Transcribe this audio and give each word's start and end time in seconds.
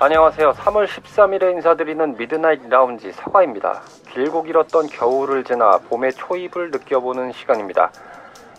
안녕하세요. 0.00 0.52
3월 0.52 0.86
13일에 0.86 1.54
인사드리는 1.54 2.16
미드나잇 2.16 2.68
라운지 2.68 3.10
서가입니다. 3.10 3.82
길고 4.12 4.44
길었던 4.44 4.86
겨울을 4.86 5.42
지나 5.42 5.78
봄의 5.88 6.12
초입을 6.12 6.70
느껴보는 6.70 7.32
시간입니다. 7.32 7.90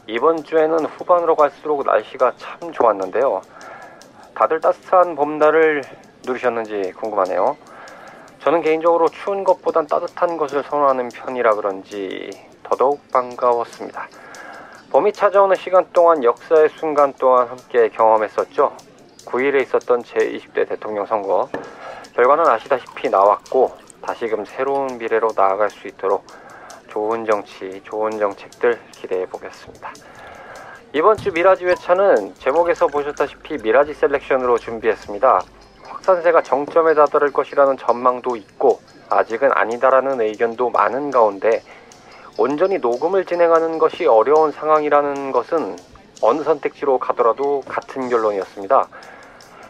이번 0.06 0.44
주에는 0.44 0.84
후반으로 0.84 1.38
갈수록 1.38 1.86
날씨가 1.86 2.34
참 2.36 2.74
좋았는데요. 2.74 3.42
다들 4.36 4.60
따뜻한 4.60 5.16
봄날을 5.16 5.82
누리셨는지 6.26 6.92
궁금하네요. 6.98 7.56
저는 8.40 8.62
개인적으로 8.62 9.08
추운 9.08 9.46
것보단 9.46 9.88
따뜻한 9.88 10.36
것을 10.36 10.64
선호하는 10.64 11.08
편이라 11.08 11.56
그런지 11.56 12.32
더더욱 12.64 13.00
반가웠습니다. 13.14 14.10
봄이 14.92 15.14
찾아오는 15.14 15.56
시간 15.56 15.88
동안 15.94 16.22
역사의 16.22 16.68
순간 16.68 17.14
동안 17.14 17.48
함께 17.48 17.88
경험했었죠. 17.88 18.89
9일에 19.30 19.62
있었던 19.62 20.04
제20대 20.04 20.68
대통령 20.68 21.06
선거. 21.06 21.48
결과는 22.16 22.48
아시다시피 22.48 23.10
나왔고, 23.10 23.72
다시금 24.02 24.46
새로운 24.46 24.98
미래로 24.98 25.30
나아갈 25.36 25.70
수 25.70 25.88
있도록 25.88 26.26
좋은 26.88 27.26
정치, 27.26 27.82
좋은 27.84 28.18
정책들 28.18 28.80
기대해 28.94 29.26
보겠습니다. 29.28 29.92
이번 30.94 31.18
주 31.18 31.32
미라지 31.32 31.66
회차는 31.66 32.34
제목에서 32.40 32.88
보셨다시피 32.88 33.58
미라지 33.62 33.94
selection으로 33.94 34.58
준비했습니다. 34.58 35.42
확산세가 35.84 36.42
정점에 36.42 36.96
다다를 36.96 37.32
것이라는 37.32 37.78
전망도 37.78 38.36
있고, 38.36 38.80
아직은 39.10 39.52
아니다라는 39.54 40.22
의견도 40.22 40.72
많은 40.72 41.12
가운데, 41.12 41.62
온전히 42.38 42.80
녹음을 42.80 43.26
진행하는 43.26 43.78
것이 43.78 44.08
어려운 44.08 44.52
상황이라는 44.52 45.32
것은 45.32 45.76
어느 46.22 46.42
선택지로 46.42 46.98
가더라도 46.98 47.62
같은 47.68 48.10
결론이었습니다. 48.10 48.88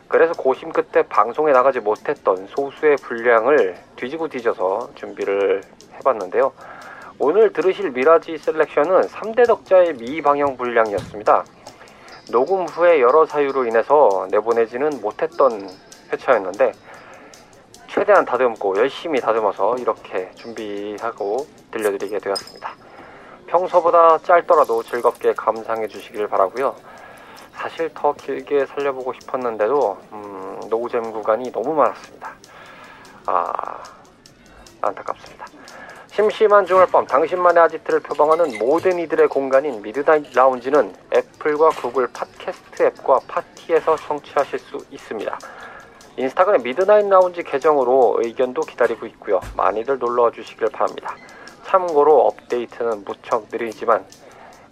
그래서 0.10 0.34
고심 0.34 0.72
끝에 0.72 1.04
방송에 1.04 1.52
나가지 1.52 1.80
못했던 1.80 2.48
소수의 2.48 2.98
분량을 2.98 3.78
뒤지고 3.96 4.28
뒤져서 4.28 4.90
준비를 4.96 5.62
해봤는데요. 5.94 6.52
오늘 7.20 7.54
들으실 7.54 7.92
미라지 7.92 8.38
셀렉션은 8.40 9.02
3대 9.02 9.46
덕자의 9.46 9.94
미방영 9.94 10.58
분량이었습니다. 10.58 11.46
녹음 12.32 12.66
후에 12.66 13.02
여러 13.02 13.26
사유로 13.28 13.66
인해서 13.66 14.28
내보내지는 14.32 15.00
못했던 15.02 15.70
회차였는데 16.12 16.72
최대한 17.88 18.26
다듬고 18.26 18.78
열심히 18.78 19.22
다듬어서 19.22 19.76
이렇게 19.78 20.32
준비하고 20.36 21.46
들려드리게 21.70 22.18
되었습니다. 22.18 22.74
평소보다 23.46 24.18
짧더라도 24.20 24.82
즐겁게 24.82 25.34
감상해 25.34 25.88
주시길 25.88 26.28
바라고요. 26.28 26.76
사실 27.60 27.90
더 27.94 28.14
길게 28.14 28.68
살려보고 28.68 29.12
싶었는데도 29.12 29.98
음, 30.14 30.62
노잼 30.70 31.12
구간이 31.12 31.52
너무 31.52 31.74
많았습니다. 31.74 32.32
아 33.26 33.84
안타깝습니다. 34.82 35.46
심심한 36.08 36.66
주말밤 36.66 37.06
당신만의 37.06 37.62
아지트를 37.64 38.00
표방하는 38.00 38.58
모든 38.60 38.98
이들의 38.98 39.28
공간인 39.28 39.82
미드나잇 39.82 40.34
라운지는 40.34 40.96
애플과 41.14 41.72
구글 41.82 42.08
팟캐스트 42.08 42.84
앱과 42.84 43.20
팟티에서 43.28 43.98
청취하실 43.98 44.60
수 44.60 44.78
있습니다. 44.90 45.38
인스타그램 46.16 46.64
미드나잇 46.64 47.10
라운지 47.10 47.44
계정으로 47.44 48.20
의견도 48.24 48.62
기다리고 48.62 49.06
있고요. 49.06 49.42
많이들 49.58 50.00
놀러와 50.00 50.32
주시길 50.32 50.70
바랍니다. 50.70 51.14
참고로 51.66 52.22
업데이트는 52.28 53.04
무척 53.04 53.48
느리지만 53.52 54.06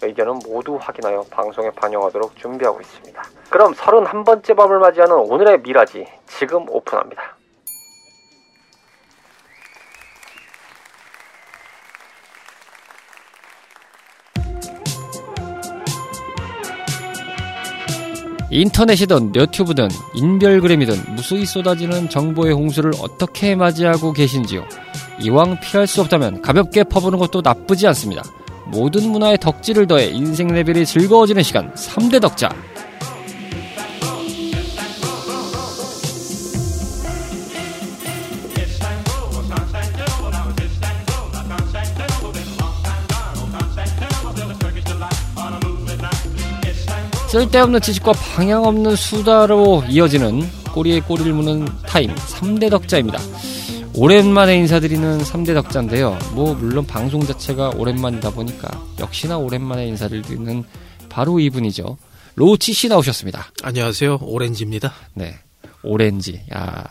의견은 0.01 0.39
모두 0.45 0.77
확인하여 0.79 1.23
방송에 1.29 1.69
반영하도록 1.71 2.35
준비하고 2.35 2.79
있습니다. 2.81 3.23
그럼 3.49 3.73
31번째 3.73 4.55
밤을 4.55 4.79
맞이하는 4.79 5.15
오늘의 5.15 5.61
미라지 5.61 6.05
지금 6.27 6.65
오픈합니다. 6.69 7.37
인터넷이든 18.49 19.35
유튜브든 19.35 19.89
인별그램이든 20.15 21.15
무수히 21.15 21.45
쏟아지는 21.45 22.09
정보의 22.09 22.53
홍수를 22.53 22.93
어떻게 23.01 23.55
맞이하고 23.55 24.13
계신지요? 24.13 24.63
이왕 25.19 25.59
피할 25.59 25.85
수 25.85 25.99
없다면 26.01 26.41
가볍게 26.41 26.83
퍼부는 26.83 27.19
것도 27.19 27.41
나쁘지 27.41 27.87
않습니다. 27.87 28.23
모든 28.69 29.09
문화의 29.11 29.37
덕질을 29.39 29.87
더해 29.87 30.07
인생 30.07 30.47
레벨이 30.47 30.85
즐거워지는 30.85 31.43
시간 31.43 31.73
3대 31.73 32.21
덕자 32.21 32.49
쓸데없는 47.27 47.81
지식과 47.81 48.13
방향 48.13 48.63
없는 48.63 48.95
수다로 48.95 49.83
이어지는 49.89 50.41
꼬리에 50.73 51.01
꼬리를 51.01 51.33
무는 51.33 51.67
타임 51.85 52.15
3대 52.15 52.69
덕자입니다. 52.69 53.19
오랜만에 53.99 54.55
인사드리는 54.57 55.17
3대 55.23 55.55
덕자인데요. 55.55 56.19
뭐 56.35 56.53
물론 56.53 56.85
방송 56.85 57.25
자체가 57.25 57.71
오랜만이다 57.71 58.29
보니까 58.29 58.69
역시나 58.99 59.39
오랜만에 59.39 59.87
인사를 59.87 60.21
드리는 60.21 60.63
바로 61.09 61.39
이분이죠. 61.39 61.97
로치 62.35 62.73
씨 62.73 62.89
나오셨습니다. 62.89 63.51
안녕하세요. 63.63 64.19
오렌지입니다. 64.21 64.93
네. 65.15 65.39
오렌지. 65.81 66.43
야. 66.53 66.85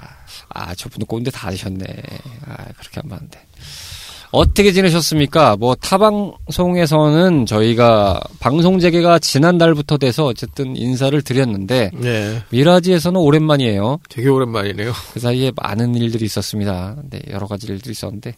아, 0.48 0.74
저분도 0.74 1.06
꼰대 1.06 1.30
다 1.30 1.48
되셨네. 1.50 1.84
아, 2.46 2.64
그렇게 2.76 3.00
하면 3.00 3.18
안 3.20 3.30
돼. 3.30 3.40
어떻게 4.32 4.72
지내셨습니까? 4.72 5.56
뭐 5.56 5.74
타방송에서는 5.74 7.46
저희가 7.46 8.20
방송 8.40 8.78
재개가 8.78 9.18
지난달부터 9.18 9.98
돼서 9.98 10.26
어쨌든 10.26 10.76
인사를 10.76 11.20
드렸는데 11.22 11.90
네. 11.94 12.42
미라지에서는 12.50 13.20
오랜만이에요. 13.20 13.98
되게 14.08 14.28
오랜만이네요. 14.28 14.92
그 15.12 15.20
사이에 15.20 15.52
많은 15.56 15.94
일들이 15.94 16.24
있었습니다. 16.24 16.96
네, 17.10 17.20
여러 17.30 17.46
가지 17.46 17.66
일들이 17.66 17.92
있었는데 17.92 18.34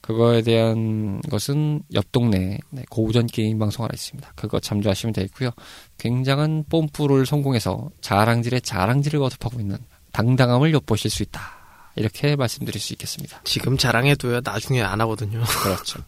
그거에 0.00 0.42
대한 0.42 1.20
것은 1.30 1.82
옆 1.94 2.12
동네 2.12 2.58
네, 2.70 2.82
고우전 2.88 3.26
게임 3.26 3.58
방송 3.58 3.84
하나 3.84 3.92
있습니다. 3.94 4.32
그거 4.36 4.60
참조하시면 4.60 5.12
되겠고요. 5.12 5.50
굉장한 5.98 6.64
뽐뿌를 6.68 7.26
성공해서 7.26 7.90
자랑질에 8.00 8.60
자랑질을 8.60 9.20
거듭하고 9.20 9.60
있는 9.60 9.76
당당함을 10.12 10.72
엿보실 10.72 11.10
수 11.10 11.22
있다. 11.22 11.57
이렇게 11.98 12.36
말씀드릴 12.36 12.80
수 12.80 12.92
있겠습니다. 12.94 13.40
지금 13.44 13.76
자랑해도요. 13.76 14.40
나중에 14.44 14.82
안 14.82 15.00
하거든요. 15.02 15.42
그렇죠. 15.62 16.00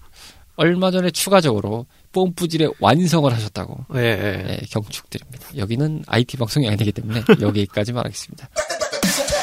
얼마 0.57 0.91
전에 0.91 1.11
추가적으로 1.11 1.87
뽐뿌질의 2.13 2.75
완성을 2.81 3.33
하셨다고 3.33 3.87
예, 3.95 4.01
예. 4.01 4.43
네, 4.43 4.61
경축드립니다. 4.71 5.47
여기는 5.57 6.05
IT 6.07 6.37
방송이 6.37 6.69
아니기 6.69 6.93
때문에 6.93 7.23
여기까지만 7.41 8.05
하겠습니다. 8.05 8.49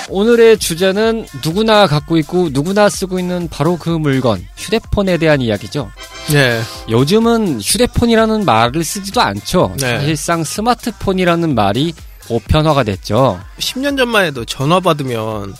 오늘의 0.10 0.58
주제는 0.58 1.26
누구나 1.44 1.88
갖고 1.88 2.18
있고 2.18 2.50
누구나 2.52 2.88
쓰고 2.88 3.20
있는 3.20 3.48
바로 3.50 3.78
그 3.78 3.90
물건 3.90 4.46
휴대폰에 4.56 5.18
대한 5.18 5.42
이야기죠. 5.42 5.92
네. 6.32 6.62
요즘은 6.90 7.62
휴대폰이라는 7.62 8.46
말을 8.46 8.84
쓰지도 8.84 9.22
않죠. 9.22 9.76
네. 9.80 9.98
사실상 10.00 10.44
스마트폰이라는 10.44 11.56
말이 11.56 11.94
보편화가 12.28 12.84
됐죠. 12.84 13.40
10년 13.60 13.98
전만 13.98 14.26
해도 14.26 14.46
전화 14.46 14.80
받으면 14.80 15.54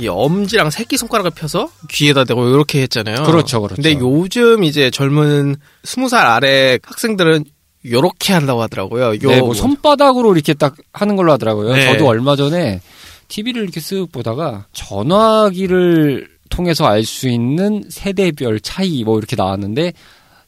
이 0.00 0.08
엄지랑 0.08 0.70
새끼 0.70 0.96
손가락을 0.96 1.30
펴서 1.32 1.70
귀에다 1.90 2.24
대고 2.24 2.48
이렇게 2.48 2.82
했잖아요. 2.82 3.22
그렇죠, 3.24 3.60
그렇죠. 3.60 3.74
근데 3.80 3.94
요즘 3.98 4.64
이제 4.64 4.90
젊은 4.90 5.56
20살 5.84 6.14
아래 6.14 6.78
학생들은 6.82 7.44
요렇게 7.90 8.32
한다고 8.32 8.62
하더라고요. 8.62 9.14
요 9.14 9.28
네, 9.28 9.40
뭐 9.40 9.54
손바닥으로 9.54 10.34
이렇게 10.34 10.54
딱 10.54 10.74
하는 10.92 11.16
걸로 11.16 11.32
하더라고요. 11.32 11.72
네. 11.72 11.92
저도 11.92 12.06
얼마 12.06 12.36
전에 12.36 12.80
TV를 13.28 13.62
이렇게 13.62 13.80
쓱 13.80 14.12
보다가 14.12 14.66
전화기를 14.72 16.28
통해서 16.50 16.84
알 16.86 17.04
수 17.04 17.28
있는 17.28 17.84
세대별 17.88 18.60
차이 18.60 19.04
뭐 19.04 19.18
이렇게 19.18 19.36
나왔는데 19.36 19.92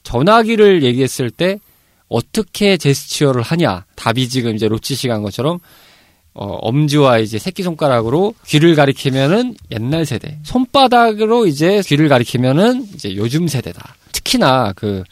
전화기를 0.03 0.83
얘기했을 0.83 1.31
때 1.31 1.59
어떻게 2.09 2.77
제스처를 2.77 3.41
하냐 3.41 3.85
답이 3.95 4.29
지금 4.29 4.55
이제 4.55 4.69
로치 4.69 4.95
씨가 4.95 5.15
한 5.15 5.23
것처럼 5.23 5.61
어, 6.35 6.47
엄지와 6.47 7.19
이제 7.19 7.39
새끼손가락으로 7.39 8.35
귀를 8.47 8.75
가리키면은 8.75 9.55
옛날 9.71 10.07
세대. 10.07 10.39
손바닥으로 10.45 11.47
이제 11.47 11.83
귀를 11.85 12.09
가리키면은 12.09 12.87
이제 12.95 13.15
요즘 13.17 13.49
세대다. 13.49 13.97
특히나 14.13 14.73
그 14.75 15.05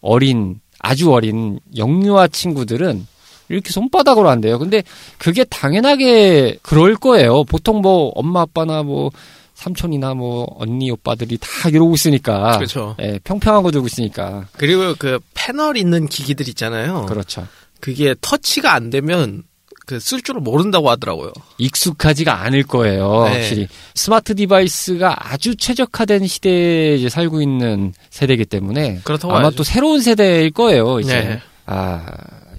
어린, 0.00 0.60
아주 0.78 1.12
어린 1.12 1.58
영유아 1.76 2.28
친구들은 2.28 3.06
이렇게 3.48 3.70
손바닥으로 3.70 4.28
한대요. 4.28 4.58
근데 4.58 4.82
그게 5.18 5.44
당연하게 5.44 6.58
그럴 6.62 6.96
거예요. 6.96 7.44
보통 7.44 7.80
뭐 7.80 8.10
엄마 8.14 8.42
아빠나 8.42 8.82
뭐 8.82 9.10
삼촌이나 9.54 10.14
뭐 10.14 10.46
언니 10.58 10.90
오빠들이 10.90 11.38
다 11.38 11.68
이러고 11.70 11.94
있으니까. 11.94 12.56
그렇죠. 12.58 12.96
예, 13.00 13.18
평평하고 13.24 13.70
들고 13.70 13.86
있으니까. 13.86 14.46
그리고 14.52 14.94
그 14.98 15.18
패널 15.32 15.76
있는 15.76 16.06
기기들 16.06 16.48
있잖아요. 16.50 17.06
그렇죠. 17.06 17.46
그게 17.80 18.14
터치가 18.20 18.74
안 18.74 18.90
되면 18.90 19.42
그 19.86 20.00
쓸 20.00 20.20
줄을 20.22 20.40
모른다고 20.40 20.90
하더라고요. 20.90 21.32
익숙하지가 21.58 22.42
않을 22.42 22.64
거예요. 22.64 23.24
네. 23.28 23.34
확실히 23.34 23.68
smart 23.94 24.34
device가 24.34 25.32
아주 25.32 25.54
최적화된 25.56 26.26
시대에 26.26 26.96
이제 26.96 27.08
살고 27.08 27.40
있는 27.40 27.94
세대이기 28.10 28.46
때문에 28.46 29.00
그렇다고 29.04 29.32
아마 29.32 29.42
봐야죠. 29.42 29.56
또 29.56 29.62
새로운 29.62 30.00
세대일 30.02 30.50
거예요. 30.50 30.98
이제 31.00 31.20
네. 31.20 31.40
아, 31.66 32.04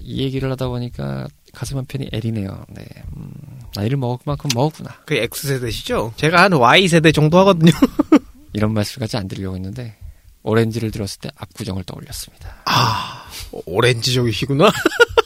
이 0.02 0.22
얘기를 0.22 0.50
하다 0.50 0.68
보니까 0.68 1.26
가슴 1.54 1.76
한편이 1.76 2.08
애리네요. 2.12 2.64
네. 2.70 2.84
음, 3.16 3.30
나이를 3.76 3.98
먹을 3.98 4.18
만큼 4.24 4.48
먹었구나. 4.54 4.90
그 5.04 5.14
X세대시죠? 5.14 6.14
제가 6.16 6.42
한 6.42 6.52
Y세대 6.54 7.12
정도 7.12 7.38
하거든요. 7.40 7.72
이런 8.54 8.72
말씀까지 8.72 9.16
안 9.18 9.28
드리려고 9.28 9.56
했는데 9.56 9.96
오렌지를 10.42 10.90
들었을 10.90 11.20
때 11.20 11.30
압구정을 11.36 11.84
떠올렸습니다. 11.84 12.62
아, 12.64 13.24
오렌지족이시구나. 13.66 14.70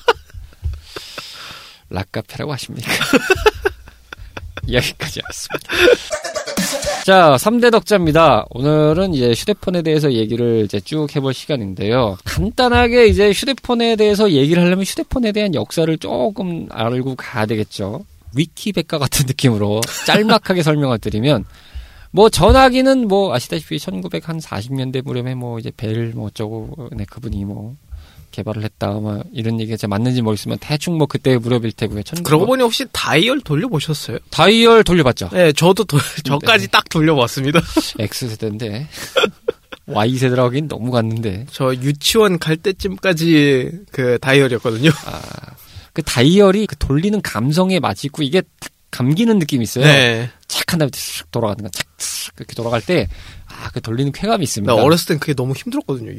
락카페라고 1.93 2.53
하십니까? 2.53 2.91
여기까지 4.71 5.21
하겠습니다. 5.23 5.69
자, 7.05 7.37
3대 7.37 7.73
덕자입니다. 7.73 8.47
오늘은 8.51 9.13
이제 9.15 9.33
휴대폰에 9.33 9.83
대해서 9.83 10.13
얘기를 10.13 10.63
이제 10.65 10.79
쭉 10.81 11.15
해볼 11.15 11.35
시간인데요. 11.35 12.17
간단하게 12.25 13.07
이제 13.09 13.33
휴대폰에 13.33 13.97
대해서 13.97 14.31
얘기를 14.31 14.63
하려면 14.63 14.85
휴대폰에 14.85 15.33
대한 15.33 15.55
역사를 15.55 15.97
조금 15.99 16.69
알고 16.71 17.17
가야 17.17 17.47
되겠죠. 17.47 18.05
위키백과 18.37 18.99
같은 18.99 19.27
느낌으로 19.27 19.81
짤막하게 20.07 20.63
설명을 20.65 21.01
드리면, 21.01 21.45
뭐 22.13 22.29
전화기는 22.29 23.09
뭐 23.09 23.35
아시다시피 23.35 23.77
1940년대 23.79 25.03
무렵에 25.05 25.35
뭐 25.35 25.59
이제 25.59 25.73
벨 25.77 26.13
뭐 26.15 26.27
어쩌고 26.27 26.91
네 26.93 27.05
그분이 27.05 27.45
뭐 27.47 27.75
개발을 28.33 28.65
했다 28.65 28.91
뭐 28.91 29.23
이런 29.33 29.61
얘기가 29.61 29.77
진짜 29.77 29.89
맞는지 29.89 30.23
모르겠지만 30.23 30.59
대충 30.61 30.99
뭐 30.99 31.07
그때 31.07 31.37
무렵일 31.37 31.73
테고요. 31.73 32.03
1900 32.03 32.25
그러고 32.25 32.47
보니 32.47 32.63
혹시 32.63 32.87
다이얼 32.93 33.41
돌려보셨어요? 33.43 34.19
다이얼 34.31 34.83
돌려봤죠. 34.83 35.29
네, 35.33 35.53
저도 35.53 35.85
돌, 35.85 36.01
저까지 36.25 36.69
딱 36.69 36.89
돌려봤습니다. 36.89 37.61
X 38.01 38.29
세대인데 38.31 38.89
Y 39.87 40.17
세대라고 40.17 40.49
하긴 40.49 40.69
너무 40.69 40.91
갔는데 40.91 41.47
저 41.51 41.75
유치원 41.75 42.39
갈 42.39 42.57
때쯤까지 42.57 43.71
그 43.93 44.19
다이얼이었거든요. 44.21 44.91
그 45.93 46.03
다이얼이 46.03 46.67
그 46.67 46.77
돌리는 46.77 47.21
감성에 47.23 47.79
맞고 47.79 48.23
이게 48.23 48.43
탁 48.61 48.73
감기는 48.93 49.39
느낌이 49.39 49.65
있어요. 49.65 49.85
네. 49.85 50.31
착한 50.47 50.79
다음에 50.79 50.91
싹 50.95 51.31
돌아가는 51.31 51.63
거, 51.65 51.69
착, 51.71 51.87
착 51.99 52.35
이렇게 52.37 52.55
돌아갈 52.55 52.81
때, 52.83 53.09
아, 53.47 53.71
그 53.71 53.81
돌리는 53.81 54.13
쾌감이 54.13 54.45
있습니다. 54.45 54.73
나 54.73 54.81
어렸을 54.81 55.09
땐 55.09 55.19
그게 55.19 55.35
너무 55.35 55.55
힘들었거든요. 55.55 56.13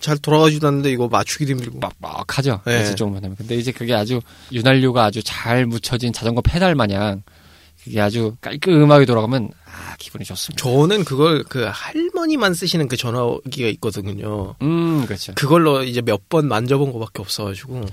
잘 0.00 0.18
돌아가지도 0.18 0.66
않는데 0.68 0.90
이거 0.90 1.08
맞추기도 1.08 1.52
힘들고. 1.52 1.80
빡빡하죠. 1.80 2.60
네. 2.64 2.72
그래서 2.72 2.94
좀 2.94 3.14
하면. 3.16 3.34
근데 3.36 3.56
이제 3.56 3.72
그게 3.72 3.94
아주 3.94 4.20
윤활유가 4.52 5.04
아주 5.04 5.22
잘 5.22 5.66
묻혀진 5.66 6.12
자전거 6.12 6.40
페달 6.40 6.74
마냥 6.74 7.22
그게 7.84 8.00
아주 8.00 8.36
깔끔하게 8.40 9.06
돌아가면 9.06 9.50
아 9.66 9.96
기분이 9.98 10.24
좋습니다. 10.24 10.62
저는 10.62 11.04
그걸 11.04 11.44
그 11.44 11.66
할머니만 11.70 12.54
쓰시는 12.54 12.88
그 12.88 12.96
전화기가 12.96 13.68
있거든요. 13.68 14.54
음 14.62 15.04
그렇죠. 15.06 15.32
그걸로 15.34 15.82
이제 15.84 16.00
몇 16.02 16.20
번 16.28 16.48
만져본 16.48 16.92
것밖에 16.92 17.22
없어가지고. 17.22 17.86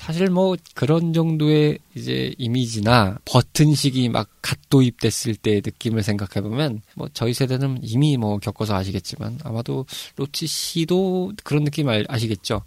사실 0.00 0.30
뭐 0.30 0.56
그런 0.74 1.12
정도의 1.12 1.78
이제 1.94 2.32
이미지나 2.38 3.18
버튼식이 3.26 4.08
막 4.08 4.28
갓 4.42 4.58
도입됐을 4.70 5.36
때의 5.36 5.62
느낌을 5.64 6.02
생각해 6.02 6.42
보면 6.42 6.80
뭐 6.94 7.08
저희 7.12 7.34
세대는 7.34 7.80
이미 7.82 8.16
뭐 8.16 8.38
겪어서 8.38 8.74
아시겠지만 8.74 9.38
아마도 9.44 9.84
로치 10.16 10.46
씨도 10.46 11.32
그런 11.44 11.64
느낌 11.64 11.88
알, 11.88 12.06
아시겠죠. 12.08 12.62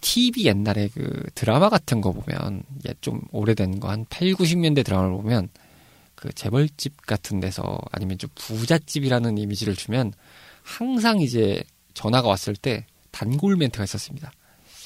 TV 0.00 0.44
옛날에 0.46 0.88
그 0.92 1.24
드라마 1.34 1.68
같은 1.70 2.00
거 2.00 2.12
보면 2.12 2.62
예, 2.88 2.94
좀 3.00 3.20
오래된 3.32 3.80
거 3.80 3.88
한 3.88 4.04
8, 4.10 4.28
90년대 4.32 4.84
드라마를 4.84 5.12
보면 5.16 5.48
그 6.14 6.32
재벌집 6.32 7.06
같은 7.06 7.40
데서 7.40 7.78
아니면 7.90 8.18
좀 8.18 8.28
부잣집이라는 8.34 9.38
이미지를 9.38 9.74
주면 9.74 10.12
항상 10.62 11.20
이제 11.20 11.64
전화가 11.94 12.28
왔을 12.28 12.54
때 12.54 12.86
단골 13.10 13.56
멘트가 13.56 13.84
있었습니다. 13.84 14.30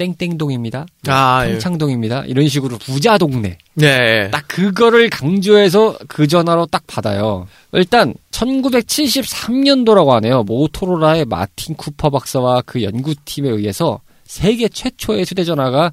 땡땡동입니다. 0.01 0.87
아, 1.09 1.47
예. 1.47 1.53
평창동입니다. 1.53 2.25
이런 2.25 2.49
식으로 2.49 2.79
부자 2.79 3.19
동네. 3.19 3.59
네. 3.75 4.31
딱 4.31 4.49
그거를 4.49 5.11
강조해서 5.11 5.99
그 6.09 6.27
전화로 6.27 6.67
딱 6.67 6.87
받아요. 6.87 7.47
일단 7.73 8.15
1973년도라고 8.31 10.09
하네요. 10.09 10.43
모토로라의 10.45 11.27
마틴 11.27 11.75
쿠퍼 11.75 12.09
박사와 12.09 12.63
그 12.63 12.83
연구팀에 12.83 13.51
의해서 13.51 14.01
세계 14.25 14.69
최초의 14.69 15.25
휴대전화가 15.25 15.93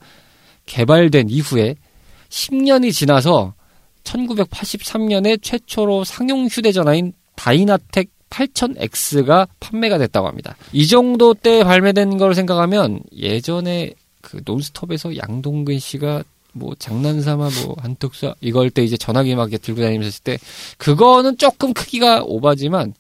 개발된 0.66 1.30
이후에 1.30 1.76
10년이 2.30 2.94
지나서 2.94 3.54
1983년에 4.04 5.42
최초로 5.42 6.06
상용 6.06 6.46
휴대전화인 6.46 7.12
다이나텍 7.36 8.10
8000X가 8.30 9.48
판매가 9.60 9.98
됐다고 9.98 10.28
합니다. 10.28 10.56
이 10.74 10.88
정도 10.88 11.34
때 11.34 11.64
발매된 11.64 12.18
걸 12.18 12.36
생각하면 12.36 13.00
예전에 13.16 13.94
그 14.22 14.42
논스톱에서 14.46 15.18
양동근 15.18 15.80
씨가 15.80 16.24
뭐 16.54 16.74
장난삼아 16.80 17.50
뭐 17.64 17.76
한턱사 17.80 18.34
이걸 18.42 18.70
때 18.72 18.84
이제 18.84 18.98
전화기 18.98 19.36
막 19.36 19.50
들고 19.50 19.80
다니면서 19.82 20.06
했을 20.08 20.24
때 20.24 20.38
그거는 20.78 21.38
조금 21.38 21.74
크기가 21.74 22.24
오바지만 22.24 22.94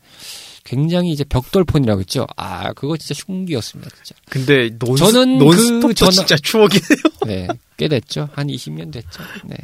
굉장히 0.63 1.11
이제 1.11 1.23
벽돌폰이라고 1.23 2.01
했죠. 2.01 2.27
아 2.35 2.73
그거 2.73 2.97
진짜 2.97 3.19
흉기였습니다, 3.25 3.89
진짜. 4.03 4.15
근데 4.29 4.69
논스, 4.77 5.03
저는 5.05 5.37
논스톱도 5.37 5.87
그 5.87 5.93
전화- 5.93 6.11
진짜 6.11 6.35
추억이네요. 6.35 6.97
네, 7.25 7.47
꽤 7.77 7.87
됐죠. 7.87 8.27
한 8.33 8.47
20년 8.47 8.91
됐죠. 8.91 9.23
네. 9.45 9.55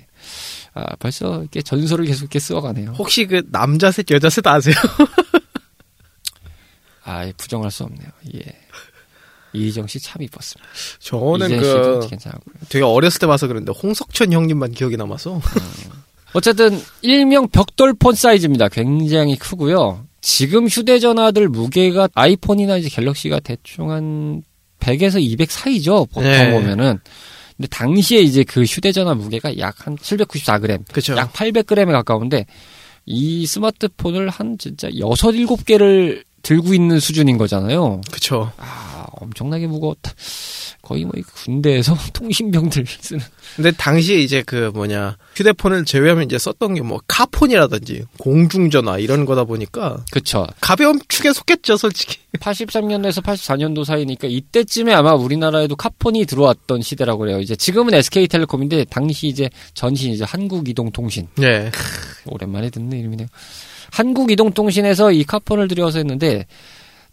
아 0.73 0.95
벌써 0.95 1.41
이렇게 1.41 1.61
전설을 1.61 2.05
계속 2.05 2.21
이렇게 2.23 2.39
쓰어가네요. 2.39 2.93
혹시 2.97 3.25
그 3.27 3.43
남자 3.51 3.91
셋 3.91 4.09
여자 4.11 4.29
셋 4.29 4.47
아세요? 4.47 4.73
아 7.03 7.29
부정할 7.38 7.72
수 7.72 7.83
없네요. 7.83 8.10
예. 8.36 8.41
이희정 9.55 9.86
씨 9.88 10.00
참 10.00 10.22
이뻤습니다. 10.24 10.67
저는 11.00 11.60
그. 11.60 12.07
되게 12.69 12.83
어렸을 12.83 13.19
때 13.19 13.27
봐서 13.27 13.48
그런데 13.48 13.72
홍석천 13.72 14.33
형님만 14.33 14.72
기억이 14.72 14.98
남아서 14.98 15.39
어쨌든 16.33 16.81
일명 17.01 17.48
벽돌 17.50 17.93
폰 17.93 18.15
사이즈입니다. 18.15 18.69
굉장히 18.69 19.36
크고요. 19.38 20.05
지금 20.22 20.67
휴대전화들 20.67 21.50
무게가 21.50 22.10
아이폰이나 22.15 22.77
이제 22.77 22.89
갤럭시가 22.89 23.41
대충 23.41 23.91
한 23.91 24.41
100에서 24.79 25.22
200 25.22 25.51
사이죠. 25.51 26.05
보통 26.05 26.24
네. 26.24 26.50
보면은. 26.51 27.00
근데 27.55 27.67
당시에 27.67 28.22
이제 28.22 28.43
그 28.43 28.63
휴대전화 28.63 29.13
무게가 29.13 29.55
약 29.60 29.86
한 29.86 29.95
794g, 29.98 30.86
그렇죠. 30.89 31.15
약 31.15 31.31
800g에 31.33 31.86
가까운데 31.91 32.48
이 33.05 33.45
스마트폰을 33.45 34.29
한 34.29 34.57
진짜 34.57 34.89
6, 34.89 35.10
7개를 35.10 36.24
들고 36.43 36.73
있는 36.73 37.00
수준인 37.00 37.38
거잖아요. 37.38 38.01
그쵸. 38.12 38.51
아, 38.57 39.05
엄청나게 39.13 39.65
무거웠다. 39.67 40.12
거의 40.81 41.05
뭐 41.05 41.13
군대에서 41.45 41.95
통신병들 42.12 42.85
쓰는 43.00 43.21
근데 43.55 43.71
당시에 43.71 44.19
이제 44.19 44.43
그 44.45 44.69
뭐냐 44.73 45.15
휴대폰을 45.35 45.85
제외하면 45.85 46.25
이제 46.25 46.38
썼던 46.38 46.73
게 46.75 46.81
뭐 46.83 47.00
카폰이라든지 47.07 48.03
공중전화 48.17 48.97
이런 48.97 49.23
거다 49.23 49.45
보니까 49.45 50.03
그쵸. 50.12 50.45
가벼운 50.59 51.00
축에 51.07 51.31
속했죠 51.31 51.77
솔직히. 51.77 52.17
83년도에서 52.39 53.23
84년도 53.23 53.85
사이니까 53.85 54.27
이때쯤에 54.27 54.93
아마 54.93 55.13
우리나라에도 55.13 55.77
카폰이 55.77 56.25
들어왔던 56.25 56.81
시대라고 56.81 57.19
그래요. 57.19 57.39
이제 57.39 57.55
지금은 57.55 57.93
SK텔레콤인데 57.93 58.85
당시 58.89 59.27
이제 59.27 59.50
전신 59.73 60.12
이제 60.12 60.25
한국이동통신 60.25 61.27
네. 61.38 61.71
오랜만에 62.25 62.69
듣는 62.69 62.97
이름이네요. 63.00 63.27
한국이동통신에서 63.93 65.12
이 65.12 65.23
카폰을 65.23 65.67
들여서 65.67 66.00
했는데 66.00 66.47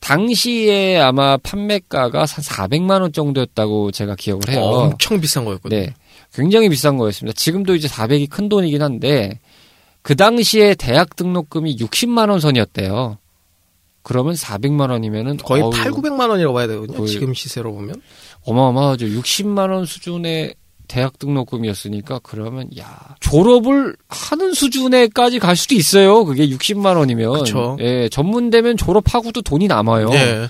당시에 0.01 0.99
아마 0.99 1.37
판매가가 1.37 2.21
한 2.21 2.27
400만 2.27 3.03
원 3.03 3.13
정도였다고 3.13 3.91
제가 3.91 4.15
기억을 4.15 4.49
해요. 4.49 4.63
엄청 4.63 5.21
비싼 5.21 5.45
거였거든요. 5.45 5.79
네. 5.79 5.95
굉장히 6.33 6.71
비싼 6.71 6.97
거였습니다. 6.97 7.37
지금도 7.37 7.75
이제 7.75 7.87
400이 7.87 8.31
큰 8.31 8.49
돈이긴 8.49 8.81
한데 8.83 9.41
그 10.01 10.17
당시에 10.17 10.75
대학 10.75 11.17
등록금이 11.17 11.77
60만 11.77 12.31
원 12.31 12.41
선이었대요. 12.41 13.19
그러면 14.03 14.33
400만 14.33 14.91
원이면은 14.91 15.37
거의 15.37 15.63
어우, 15.63 15.71
8, 15.71 15.91
900만 15.91 16.31
원이라고 16.31 16.55
봐야 16.55 16.67
되거든요. 16.67 17.05
지금 17.07 17.35
시세로 17.35 17.75
보면. 17.75 18.01
어마어마하죠. 18.47 19.05
60만 19.07 19.71
원 19.71 19.85
수준의 19.85 20.55
대학 20.91 21.21
등록금이었으니까 21.21 22.19
그러면 22.25 22.69
야 22.77 23.15
졸업을 23.21 23.95
하는 24.09 24.53
수준에까지 24.53 25.39
갈 25.39 25.55
수도 25.55 25.77
있어요. 25.77 26.25
그게 26.25 26.49
60만 26.49 26.97
원이면 26.97 27.33
그쵸. 27.39 27.77
예 27.79 28.09
전문대면 28.09 28.77
졸업하고도 28.77 29.43
돈이 29.43 29.69
남아요. 29.69 30.11
예. 30.13 30.49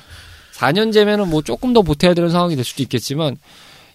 4년제면은 0.54 1.28
뭐 1.28 1.42
조금 1.42 1.74
더 1.74 1.82
보태야 1.82 2.14
되는 2.14 2.30
상황이 2.30 2.56
될 2.56 2.64
수도 2.64 2.82
있겠지만 2.82 3.36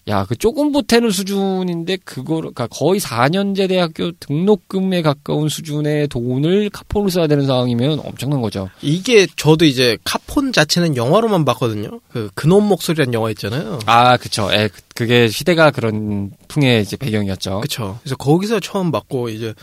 야 0.08 0.24
그 0.24 0.36
조금 0.36 0.70
보태는 0.70 1.10
수준인데 1.10 1.96
그거를 2.04 2.52
그러니까 2.54 2.68
거의 2.68 3.00
4년제 3.00 3.68
대학교 3.68 4.12
등록금에 4.20 5.02
가까운 5.02 5.48
수준의 5.48 6.06
돈을 6.08 6.70
카폰을 6.70 7.10
써야 7.10 7.26
되는 7.26 7.44
상황이면 7.46 8.00
엄청난 8.04 8.40
거죠. 8.40 8.70
이게 8.82 9.26
저도 9.36 9.64
이제 9.64 9.98
카폰 10.04 10.52
자체는 10.52 10.96
영화로만 10.96 11.44
봤거든요. 11.44 12.00
그 12.12 12.30
그놈 12.34 12.64
목소리라는 12.68 13.14
영화 13.14 13.30
있잖아요. 13.30 13.80
아 13.86 14.16
그쵸. 14.16 14.48
예 14.52 14.68
그- 14.72 14.80
그게 14.94 15.26
시대가 15.28 15.70
그런 15.72 16.30
풍의 16.48 16.82
이제 16.82 16.96
배경이었죠. 16.96 17.60
그쵸. 17.60 17.98
그래서 18.02 18.14
거기서 18.16 18.60
처음 18.60 18.92
봤고 18.92 19.28
이제 19.30 19.54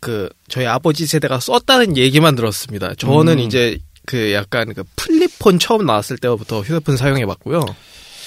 그 0.00 0.28
저희 0.48 0.66
아버지 0.66 1.06
세대가 1.06 1.40
썼다는 1.40 1.96
얘기만 1.98 2.36
들었습니다. 2.36 2.94
저는 2.94 3.34
음. 3.34 3.38
이제 3.40 3.78
그 4.06 4.32
약간 4.32 4.72
그 4.74 4.82
플립폰 4.96 5.58
처음 5.58 5.86
나왔을 5.86 6.16
때부터 6.18 6.60
휴대폰 6.62 6.96
사용해 6.96 7.24
봤고요. 7.26 7.64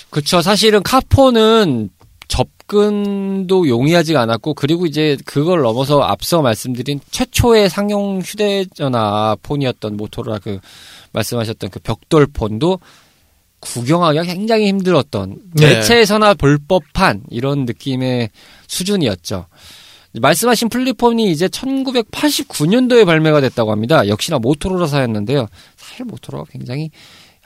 그쵸. 0.10 0.42
사실은 0.42 0.84
카폰은 0.84 1.90
접근도 2.28 3.68
용이하지가 3.68 4.22
않았고, 4.22 4.54
그리고 4.54 4.86
이제 4.86 5.18
그걸 5.26 5.62
넘어서 5.62 6.02
앞서 6.02 6.42
말씀드린 6.42 7.00
최초의 7.12 7.70
상용 7.70 8.20
휴대전화 8.20 9.38
폰이었던 9.42 9.98
모토로라 9.98 10.40
그 10.40 10.60
말씀하셨던 11.14 11.70
그 11.70 11.80
벽돌 11.80 12.28
폰도 12.28 12.80
구경하기가 13.60 14.24
굉장히 14.24 14.68
힘들었던 14.68 15.38
네. 15.54 15.76
매체에서나 15.76 16.36
볼 16.36 16.60
법한 16.60 17.24
이런 17.30 17.66
느낌의 17.66 18.30
수준이었죠. 18.68 19.48
말씀하신 20.20 20.70
플립폰이 20.70 21.32
이제 21.32 21.48
1989년도에 21.48 23.06
발매가 23.06 23.42
됐다고 23.42 23.72
합니다. 23.72 24.08
역시나 24.08 24.40
모토로라사였는데요. 24.40 25.48
사실 25.76 26.06
모토로가 26.06 26.46
굉장히 26.52 26.92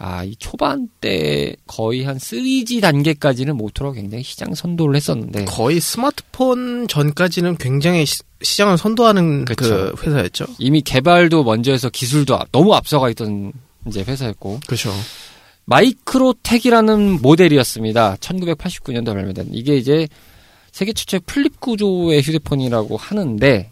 아, 0.04 0.24
이 0.24 0.36
초반 0.38 0.90
때 1.00 1.56
거의 1.68 2.04
한 2.04 2.18
3G 2.18 2.82
단계까지는 2.82 3.56
모토로가 3.56 3.96
굉장히 3.96 4.24
시장 4.24 4.56
선도를 4.56 4.96
했었는데 4.96 5.46
거의 5.46 5.80
스마트폰 5.80 6.88
전까지는 6.88 7.58
굉장히 7.58 8.08
시, 8.08 8.18
시장을 8.42 8.80
선도하는 8.80 9.46
그 9.46 9.54
그쵸. 9.54 9.94
회사였죠. 10.04 10.48
이미 10.58 10.82
개발도 10.82 11.44
먼저 11.44 11.72
해서 11.72 11.92
기술도 11.92 12.36
앞- 12.36 12.52
너무 12.52 12.74
앞서가 12.74 13.12
있던 13.12 13.54
이제 13.88 14.02
회사였고 14.02 14.62
그렇죠. 14.66 14.92
마이크로택이라는 15.66 17.22
모델이었습니다. 17.22 18.16
1989년도에 18.16 19.14
발매된 19.14 19.50
이게 19.52 19.78
이제 19.78 20.08
세계 20.72 20.94
최초의 20.94 21.22
flip 21.26 21.60
구조의 21.60 22.22
휴대폰이라고 22.22 22.98
하는데 22.98 23.70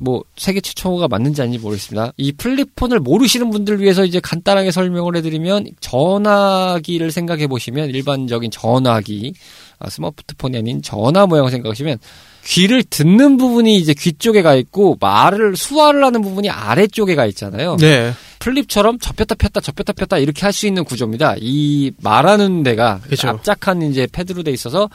뭐 0.00 0.22
세계 0.36 0.60
최초가 0.60 1.08
맞는지 1.08 1.42
아닌지 1.42 1.58
모르겠습니다. 1.58 2.12
이 2.16 2.32
플립폰을 2.32 3.00
모르시는 3.00 3.50
분들 3.50 3.80
위해서 3.80 4.04
이제 4.04 4.20
간단하게 4.20 4.70
설명을 4.70 5.16
해드리면 5.16 5.66
전화기를 5.80 7.10
생각해 7.10 7.46
보시면 7.48 7.90
일반적인 7.90 8.50
전화기 8.50 9.34
아, 9.80 9.90
스마트폰이 9.90 10.56
아닌 10.56 10.82
전화 10.82 11.26
모양을 11.26 11.50
생각하시면 11.50 11.98
귀를 12.44 12.82
듣는 12.82 13.36
부분이 13.36 13.76
이제 13.76 13.94
귀 13.94 14.12
쪽에 14.12 14.42
가 14.42 14.54
있고 14.54 14.96
말을 15.00 15.56
수화를 15.56 16.02
하는 16.04 16.22
부분이 16.22 16.48
아래쪽에 16.48 17.14
가 17.14 17.26
있잖아요. 17.26 17.76
네. 17.76 18.12
플립처럼 18.38 18.98
접혔다 19.00 19.34
폈다 19.34 19.60
접혔다 19.60 19.92
폈다 19.92 20.18
이렇게 20.18 20.42
할 20.42 20.52
수 20.52 20.66
있는 20.66 20.84
구조입니다. 20.84 21.34
이 21.40 21.92
말하는 22.02 22.62
데가 22.62 23.00
그쵸. 23.08 23.28
압착한 23.28 23.82
이제 23.82 24.06
패드로 24.10 24.42
돼 24.44 24.50
있어서 24.52 24.88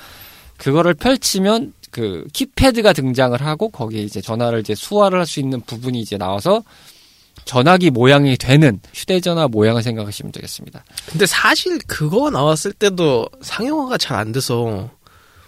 그거를 0.58 0.94
펼치면 0.94 1.74
그 1.94 2.26
키패드가 2.34 2.92
등장을 2.94 3.40
하고 3.40 3.70
거기에 3.70 4.02
이제 4.02 4.20
전화를 4.20 4.60
이제 4.62 4.74
수화를 4.74 5.20
할 5.20 5.26
수 5.28 5.40
있는 5.40 5.62
부분이 5.62 6.02
이제 6.02 6.18
나와서 6.18 6.64
전화기 7.46 7.92
모양이 7.92 8.36
되는 8.36 8.80
휴대전화 8.94 9.48
모양을 9.48 9.84
생각하시면 9.84 10.32
되겠습니다. 10.32 10.84
근데 11.08 11.26
사실 11.28 11.78
그거 11.88 12.30
나왔을 12.32 12.74
때도 12.74 13.30
상용화가 13.42 13.98
잘 14.00 14.18
안 14.18 14.32
돼서 14.32 14.90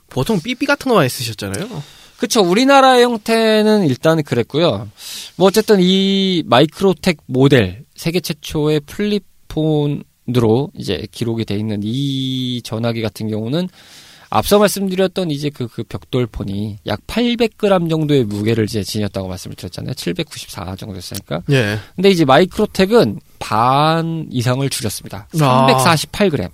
보통 0.10 0.40
삐삐 0.40 0.66
같은 0.68 0.90
거 0.90 0.96
많이 0.96 1.10
쓰셨잖아요. 1.10 1.68
그쵸. 2.18 2.42
우리나라의 2.42 3.04
형태는 3.04 3.88
일단 3.88 4.22
그랬고요. 4.24 4.88
뭐 5.36 5.48
어쨌든 5.48 5.80
이 5.82 6.44
마이크로텍 6.46 7.18
모델 7.26 7.84
세계 7.96 8.20
최초의 8.20 8.82
플립폰으로 8.82 10.72
이제 10.76 11.08
기록이 11.12 11.44
돼 11.46 11.56
있는 11.56 11.82
이 11.84 12.62
전화기 12.64 13.02
같은 13.02 13.30
경우는 13.30 13.68
앞서 14.38 14.60
말씀드렸던 14.60 15.32
이제 15.32 15.50
그, 15.50 15.68
그 15.68 15.84
벽돌폰이 15.84 16.80
약 16.88 17.00
800g 17.08 17.90
정도의 17.90 18.26
무게를 18.26 18.66
이제 18.66 18.84
지녔다고 18.84 19.30
말씀을 19.30 19.56
드렸잖아요. 19.56 19.94
794 19.94 20.76
정도 20.76 20.98
였으니까. 20.98 21.42
예. 21.52 21.80
근데 21.96 22.10
이제 22.10 22.26
마이크로텍은 22.26 23.22
반 23.40 24.28
이상을 24.30 24.70
줄였습니다. 24.70 25.28
아. 25.40 25.68
348g. 25.86 26.50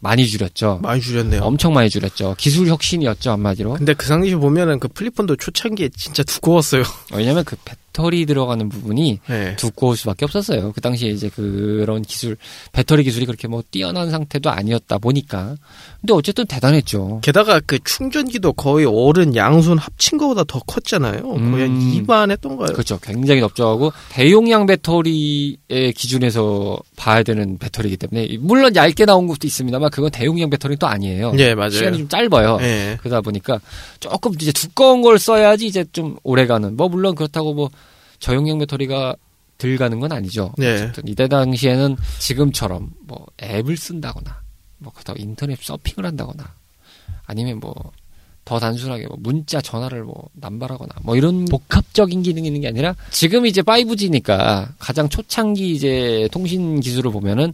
많이 0.00 0.26
줄였죠. 0.26 0.78
많이 0.82 1.00
줄였네요. 1.00 1.42
엄청 1.42 1.74
많이 1.74 1.90
줄였죠. 1.90 2.36
기술 2.38 2.68
혁신이었죠, 2.68 3.32
한마디로. 3.32 3.74
근데 3.74 3.94
그 3.94 4.06
당시 4.06 4.34
보면은 4.34 4.78
그 4.78 4.88
플립폰도 4.88 5.36
초창기에 5.36 5.90
진짜 5.96 6.22
두꺼웠어요. 6.22 6.84
왜냐면 7.12 7.44
그 7.44 7.56
배터리 7.98 8.26
들어가는 8.26 8.68
부분이 8.68 9.18
네. 9.26 9.56
두꺼울 9.56 9.96
수밖에 9.96 10.24
없었어요. 10.24 10.70
그 10.72 10.80
당시에 10.80 11.10
이제 11.10 11.28
그런 11.28 12.02
기술, 12.02 12.36
배터리 12.70 13.02
기술이 13.02 13.26
그렇게 13.26 13.48
뭐 13.48 13.62
뛰어난 13.72 14.10
상태도 14.10 14.50
아니었다 14.50 14.98
보니까. 14.98 15.56
근데 16.00 16.12
어쨌든 16.12 16.46
대단했죠. 16.46 17.20
게다가 17.22 17.60
그 17.66 17.78
충전기도 17.82 18.52
거의 18.52 18.86
어른 18.86 19.34
양손 19.34 19.78
합친 19.78 20.16
거보다 20.16 20.44
더 20.44 20.60
컸잖아요. 20.60 21.22
거의 21.22 21.40
한 21.40 21.70
음. 21.70 22.04
2만 22.06 22.30
했던가요? 22.30 22.68
그렇죠. 22.72 23.00
굉장히 23.02 23.40
넓적하고 23.40 23.92
대용량 24.10 24.66
배터리의 24.66 25.92
기준에서 25.96 26.78
봐야 26.94 27.24
되는 27.24 27.58
배터리이기 27.58 27.96
때문에 27.96 28.38
물론 28.38 28.76
얇게 28.76 29.06
나온 29.06 29.26
것도 29.26 29.48
있습니다만 29.48 29.90
그건 29.90 30.12
대용량 30.12 30.50
배터리는 30.50 30.78
또 30.78 30.86
아니에요. 30.86 31.32
예, 31.38 31.56
맞아요. 31.56 31.70
시간이 31.70 31.98
좀 31.98 32.08
짧아요. 32.08 32.58
예. 32.60 32.96
그러다 33.00 33.22
보니까 33.22 33.60
조금 33.98 34.32
이제 34.40 34.52
두꺼운 34.52 35.02
걸 35.02 35.18
써야지 35.18 35.66
이제 35.66 35.84
좀 35.90 36.16
오래 36.22 36.46
가는. 36.46 36.76
뭐 36.76 36.88
물론 36.88 37.16
그렇다고 37.16 37.54
뭐 37.54 37.70
저용량 38.18 38.58
배터리가 38.58 39.16
들 39.58 39.76
가는 39.76 39.98
건 39.98 40.12
아니죠. 40.12 40.52
네. 40.56 40.74
어쨌든 40.74 41.08
이때 41.08 41.26
당시에는 41.28 41.96
지금처럼 42.20 42.92
뭐 43.00 43.26
앱을 43.42 43.76
쓴다거나 43.76 44.40
뭐 44.78 44.92
그렇다고 44.92 45.18
인터넷 45.20 45.58
서핑을 45.60 46.06
한다거나 46.06 46.54
아니면 47.26 47.60
뭐 47.60 47.92
더 48.48 48.58
단순하게 48.58 49.06
뭐 49.08 49.18
문자 49.20 49.60
전화를 49.60 50.04
뭐 50.04 50.30
남발하거나 50.32 50.94
뭐 51.02 51.16
이런 51.16 51.44
복합적인 51.44 52.22
기능이 52.22 52.46
있는 52.46 52.62
게 52.62 52.68
아니라 52.68 52.96
지금 53.10 53.44
이제 53.44 53.60
5G니까 53.60 54.68
가장 54.78 55.10
초창기 55.10 55.70
이제 55.72 56.26
통신 56.32 56.80
기술을 56.80 57.12
보면은 57.12 57.52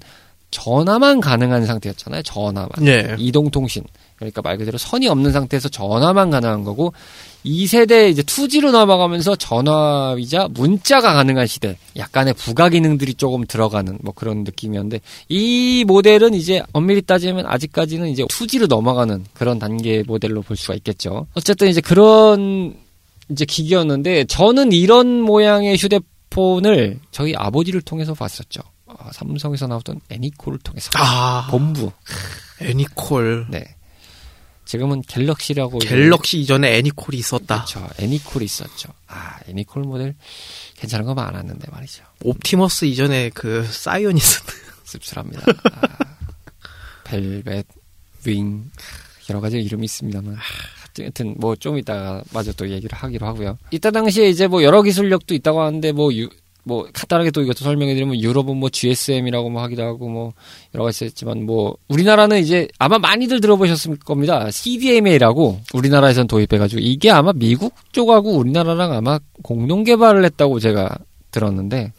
전화만 0.52 1.20
가능한 1.20 1.66
상태였잖아요. 1.66 2.22
전화만. 2.22 2.70
예. 2.86 3.16
이동통신. 3.18 3.82
그러니까 4.24 4.42
말 4.42 4.56
그대로 4.56 4.78
선이 4.78 5.08
없는 5.08 5.32
상태에서 5.32 5.68
전화만 5.68 6.30
가능한 6.30 6.64
거고 6.64 6.92
2세대 7.44 8.10
이제 8.10 8.22
2G로 8.22 8.70
넘어가면서 8.72 9.36
전화이자 9.36 10.48
문자가 10.50 11.12
가능한 11.12 11.46
시대. 11.46 11.76
약간의 11.96 12.34
부가 12.34 12.68
기능들이 12.68 13.14
조금 13.14 13.44
들어가는 13.46 13.98
뭐 14.02 14.14
그런 14.14 14.44
느낌이었는데 14.44 15.00
이 15.28 15.84
모델은 15.86 16.34
이제 16.34 16.62
엄밀히 16.72 17.02
따지면 17.02 17.46
아직까지는 17.46 18.08
이제 18.08 18.24
2G로 18.24 18.66
넘어가는 18.68 19.24
그런 19.34 19.58
단계 19.58 20.02
모델로 20.06 20.42
볼 20.42 20.56
수가 20.56 20.74
있겠죠. 20.74 21.26
어쨌든 21.34 21.68
이제 21.68 21.80
그런 21.80 22.76
이제 23.30 23.44
기기였는데 23.44 24.24
저는 24.24 24.72
이런 24.72 25.20
모양의 25.20 25.76
휴대폰을 25.76 27.00
저희 27.10 27.34
아버지를 27.34 27.82
통해서 27.82 28.14
봤었죠. 28.14 28.62
아, 28.86 29.10
삼성에서 29.12 29.66
나왔던 29.66 30.00
애니콜을 30.10 30.58
통해서 30.60 30.90
아, 30.94 31.48
본부. 31.50 31.90
애니콜. 32.60 33.46
네. 33.50 33.64
지금은 34.64 35.02
갤럭시라고 35.02 35.78
갤럭시 35.80 36.38
이전에 36.40 36.76
애니콜이 36.78 37.18
있었다. 37.18 37.64
그렇죠. 37.66 37.88
애니콜이 37.98 38.44
있었죠. 38.44 38.88
아, 39.06 39.38
애니콜 39.48 39.82
모델 39.82 40.14
괜찮은 40.76 41.04
거 41.04 41.14
많았는데 41.14 41.70
말이죠. 41.70 42.02
옵티머스 42.22 42.86
이전에 42.86 43.30
그 43.34 43.64
사이언 43.64 44.16
있었다. 44.16 44.52
씁쓸합니다. 44.84 45.42
아, 45.72 45.88
벨벳, 47.04 47.66
윙 48.26 48.70
여러 49.30 49.40
가지 49.40 49.58
이름이 49.58 49.84
있습니다만 49.84 50.36
하여튼 50.96 51.34
뭐 51.38 51.56
좀 51.56 51.78
이따가 51.78 52.22
마저 52.32 52.52
또 52.52 52.68
얘기를 52.70 52.96
하기로 52.96 53.26
하고요. 53.26 53.58
이때 53.70 53.90
당시에 53.90 54.28
이제 54.28 54.46
뭐 54.46 54.62
여러 54.62 54.82
기술력도 54.82 55.34
있다고 55.34 55.60
하는데 55.62 55.92
뭐 55.92 56.12
유- 56.14 56.28
뭐 56.64 56.86
간단하게 56.92 57.30
또 57.30 57.42
이것도 57.42 57.58
설명해드리면 57.58 58.20
유럽은 58.20 58.56
뭐 58.56 58.70
GSM이라고 58.70 59.50
뭐 59.50 59.62
하기도 59.62 59.82
하고 59.82 60.08
뭐 60.08 60.32
여러 60.74 60.84
가지 60.84 61.04
있지만 61.04 61.44
뭐 61.44 61.76
우리나라는 61.88 62.40
이제 62.40 62.68
아마 62.78 62.98
많이들 62.98 63.40
들어보셨을 63.40 63.98
겁니다. 63.98 64.50
CDMA라고 64.50 65.60
우리나라에선 65.74 66.26
도입해가지고 66.26 66.80
이게 66.82 67.10
아마 67.10 67.32
미국 67.34 67.74
쪽하고 67.92 68.32
우리나라랑 68.32 68.92
아마 68.92 69.18
공동 69.42 69.84
개발을 69.84 70.24
했다고 70.24 70.58
제가 70.58 70.96
들었는데 71.30 71.92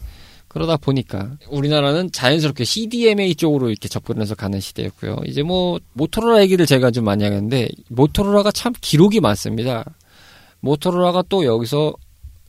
그러다 0.48 0.78
보니까 0.78 1.32
우리나라는 1.48 2.10
자연스럽게 2.10 2.64
CDMA 2.64 3.34
쪽으로 3.34 3.68
이렇게 3.68 3.88
접근해서 3.88 4.34
가는 4.34 4.58
시대였고요. 4.58 5.18
이제 5.26 5.42
뭐 5.42 5.78
모토로라 5.92 6.40
얘기를 6.42 6.64
제가 6.66 6.90
좀 6.90 7.04
많이 7.04 7.22
하겠는데 7.24 7.68
모토로라가 7.88 8.50
참 8.50 8.72
기록이 8.80 9.20
많습니다. 9.20 9.84
모토로라가 10.60 11.24
또 11.28 11.44
여기서 11.44 11.92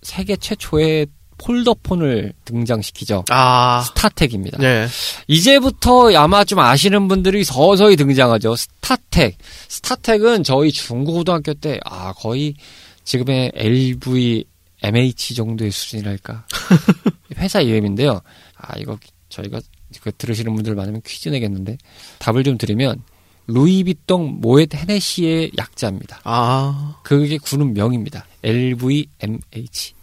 세계 0.02 0.38
최초의 0.38 1.08
폴더폰을 1.38 2.34
등장시키죠. 2.46 3.26
아, 3.30 3.84
스타텍입니다. 3.88 4.58
네. 4.58 4.88
이제부터 5.28 6.14
아마 6.16 6.44
좀 6.44 6.60
아시는 6.60 7.08
분들이 7.08 7.44
서서히 7.44 7.96
등장하죠. 7.96 8.56
스타텍. 8.56 9.38
스타텍은 9.68 10.44
저희 10.44 10.72
중고등학교 10.72 11.54
때, 11.54 11.80
아, 11.86 12.14
거의 12.14 12.56
지금의 13.04 13.52
LV, 13.56 14.46
MH 14.84 15.36
정도의 15.36 15.72
수준이랄까. 15.72 16.46
회사 17.38 17.62
이름인데요. 17.62 18.22
아, 18.58 18.78
이거 18.78 18.98
저희가 19.30 19.62
그 20.02 20.12
들으시는 20.18 20.54
분들 20.56 20.76
많으면 20.76 21.02
퀴즈 21.06 21.30
내겠는데, 21.30 21.78
답을 22.20 22.44
좀 22.44 22.58
드리면, 22.58 23.02
루이비통 23.48 24.40
모엣 24.42 24.74
헤네시의 24.76 25.52
약자입니다. 25.58 26.20
아, 26.26 27.00
그게 27.04 27.38
구는 27.38 27.74
명입니다. 27.74 28.26
LVMH. 28.44 29.97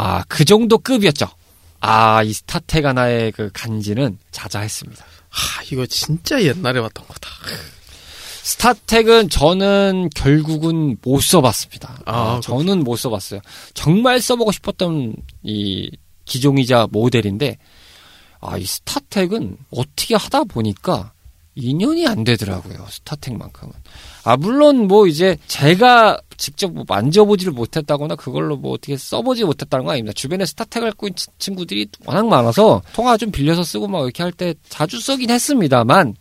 아, 0.00 0.22
그 0.28 0.44
정도 0.44 0.78
급이었죠. 0.78 1.26
아, 1.80 2.22
이 2.22 2.32
스타텍 2.32 2.84
하나의 2.84 3.32
그 3.32 3.50
간지는 3.52 4.16
자자했습니다. 4.30 5.04
하, 5.28 5.62
이거 5.64 5.86
진짜 5.86 6.40
옛날에 6.40 6.80
봤던 6.80 7.04
거다. 7.08 7.28
스타텍은 8.44 9.28
저는 9.28 10.10
결국은 10.14 10.98
못 11.02 11.20
써봤습니다. 11.20 12.02
아, 12.06 12.36
아, 12.36 12.40
저는 12.40 12.84
못 12.84 12.94
써봤어요. 12.94 13.40
정말 13.74 14.20
써보고 14.20 14.52
싶었던 14.52 15.16
이 15.42 15.90
기종이자 16.26 16.86
모델인데, 16.92 17.58
아, 18.40 18.56
이 18.56 18.64
스타텍은 18.64 19.58
어떻게 19.72 20.14
하다 20.14 20.44
보니까 20.44 21.12
2년이 21.56 22.08
안 22.08 22.22
되더라고요. 22.22 22.86
스타텍만큼은. 22.88 23.72
아, 24.28 24.36
물론 24.36 24.86
뭐 24.88 25.06
이제 25.06 25.36
제가 25.46 26.20
직접 26.36 26.72
뭐 26.72 26.84
만져보지를 26.86 27.52
못했다거나 27.52 28.14
그걸로 28.16 28.56
뭐 28.56 28.72
어떻게 28.72 28.96
써보지 28.96 29.44
못했다는 29.44 29.84
건 29.86 29.92
아닙니다. 29.94 30.12
주변에 30.14 30.44
스타텍 30.46 30.82
갖고 30.82 31.06
있는 31.06 31.16
치- 31.16 31.26
친구들이 31.38 31.88
워낙 32.04 32.26
많아서 32.28 32.82
통화 32.92 33.16
좀 33.16 33.30
빌려서 33.30 33.62
쓰고 33.64 33.88
막 33.88 34.02
이렇게 34.04 34.22
할 34.22 34.32
때 34.32 34.54
자주 34.68 35.00
쓰긴 35.00 35.30
했습니다만 35.30 36.14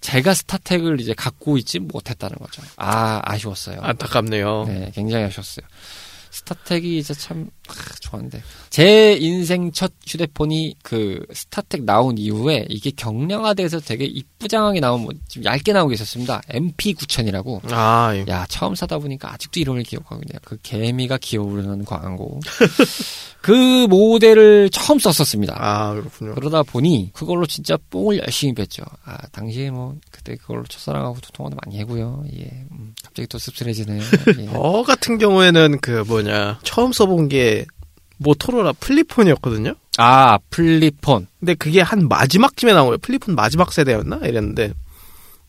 제가 0.00 0.34
스타텍을 0.34 1.00
이제 1.00 1.12
갖고 1.14 1.56
있지 1.58 1.78
못했다는 1.78 2.36
거죠. 2.38 2.62
아, 2.76 3.20
아쉬웠어요. 3.22 3.78
안타깝네요. 3.82 4.64
네, 4.66 4.90
굉장히 4.94 5.24
아쉬웠어요. 5.26 5.66
스타텍이 6.30 6.98
이제 6.98 7.14
참 7.14 7.50
아, 7.68 7.72
좋았는데 8.00 8.42
제 8.70 9.16
인생 9.20 9.72
첫 9.72 9.92
휴대폰이 10.06 10.76
그 10.82 11.24
스타텍 11.32 11.84
나온 11.84 12.18
이후에 12.18 12.66
이게 12.68 12.90
경량화돼서 12.90 13.80
되게 13.80 14.04
이쁘장하게 14.04 14.80
나온 14.80 15.02
뭐 15.02 15.12
좀 15.30 15.44
얇게 15.44 15.72
게 15.72 15.94
있었습니다. 15.94 16.40
MP9000이라고. 16.50 17.60
아, 17.72 18.12
예. 18.14 18.24
야 18.28 18.44
처음 18.48 18.74
사다 18.74 18.98
보니까 18.98 19.32
아직도 19.32 19.60
이름을 19.60 19.84
기억하고 19.84 20.16
있네요. 20.26 20.40
그 20.44 20.58
개미가 20.62 21.18
기어오르는 21.18 21.84
광고. 21.84 22.40
그 23.40 23.86
모델을 23.86 24.68
처음 24.70 24.98
썼었습니다. 24.98 25.56
아, 25.56 25.94
그렇군요. 25.94 26.34
그러다 26.34 26.62
보니 26.62 27.10
그걸로 27.14 27.46
진짜 27.46 27.78
뽕을 27.90 28.18
열심히 28.18 28.54
뺐죠. 28.54 28.82
아 29.04 29.16
당시에 29.28 29.70
뭐 29.70 29.96
그때 30.10 30.36
그걸로 30.36 30.64
첫사랑하고도 30.64 31.28
통화도 31.32 31.56
많이 31.64 31.78
하고요. 31.78 32.24
예, 32.36 32.66
음, 32.72 32.94
갑자기 33.02 33.26
또 33.28 33.38
씁쓸해지네요. 33.38 34.02
예. 34.40 34.46
저 34.52 34.82
같은 34.86 35.16
경우에는 35.18 35.80
그 35.80 36.19
뭐냐, 36.22 36.58
처음 36.62 36.92
써본 36.92 37.28
게 37.28 37.66
모토로라 38.18 38.72
플립폰이었거든요? 38.80 39.74
아 39.98 40.38
플립폰. 40.50 41.26
근데 41.38 41.54
그게 41.54 41.80
한 41.80 42.08
마지막쯤에 42.08 42.72
나온 42.72 42.86
거예요. 42.86 42.98
플립폰 42.98 43.34
마지막 43.34 43.72
세대였나? 43.72 44.20
이랬는데. 44.24 44.72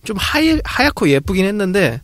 좀 0.03 0.17
하얘, 0.17 0.59
하얗고 0.63 1.09
예쁘긴 1.09 1.45
했는데, 1.45 2.01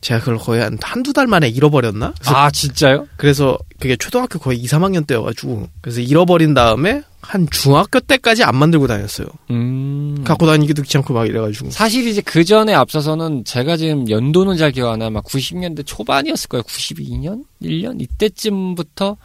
제가 0.00 0.20
그걸 0.20 0.38
거의 0.38 0.62
한 0.62 0.78
한두 0.80 1.12
달 1.12 1.26
만에 1.26 1.48
잃어버렸나? 1.48 2.14
아 2.26 2.50
진짜요? 2.50 3.06
그래서 3.16 3.58
그게 3.80 3.96
초등학교 3.96 4.38
거의 4.38 4.58
2, 4.58 4.66
3학년 4.66 5.06
때여가지고, 5.06 5.68
그래서 5.80 6.00
잃어버린 6.00 6.54
다음에 6.54 7.02
한 7.20 7.46
중학교 7.50 7.98
때까지 8.00 8.44
안 8.44 8.56
만들고 8.56 8.86
다녔어요. 8.86 9.26
음. 9.50 10.22
갖고 10.24 10.46
다니기도 10.46 10.82
귀찮고 10.82 11.12
막 11.14 11.26
이래가지고. 11.26 11.70
사실 11.70 12.06
이제 12.06 12.20
그 12.20 12.44
전에 12.44 12.74
앞서서는 12.74 13.44
제가 13.44 13.76
지금 13.76 14.08
연도는 14.08 14.56
잘 14.56 14.70
기억 14.72 14.92
안 14.92 15.00
나. 15.00 15.10
막 15.10 15.24
90년대 15.24 15.84
초반이었을 15.84 16.48
거예요. 16.48 16.62
92년, 16.62 17.42
1년 17.62 18.00
이때쯤부터 18.00 19.16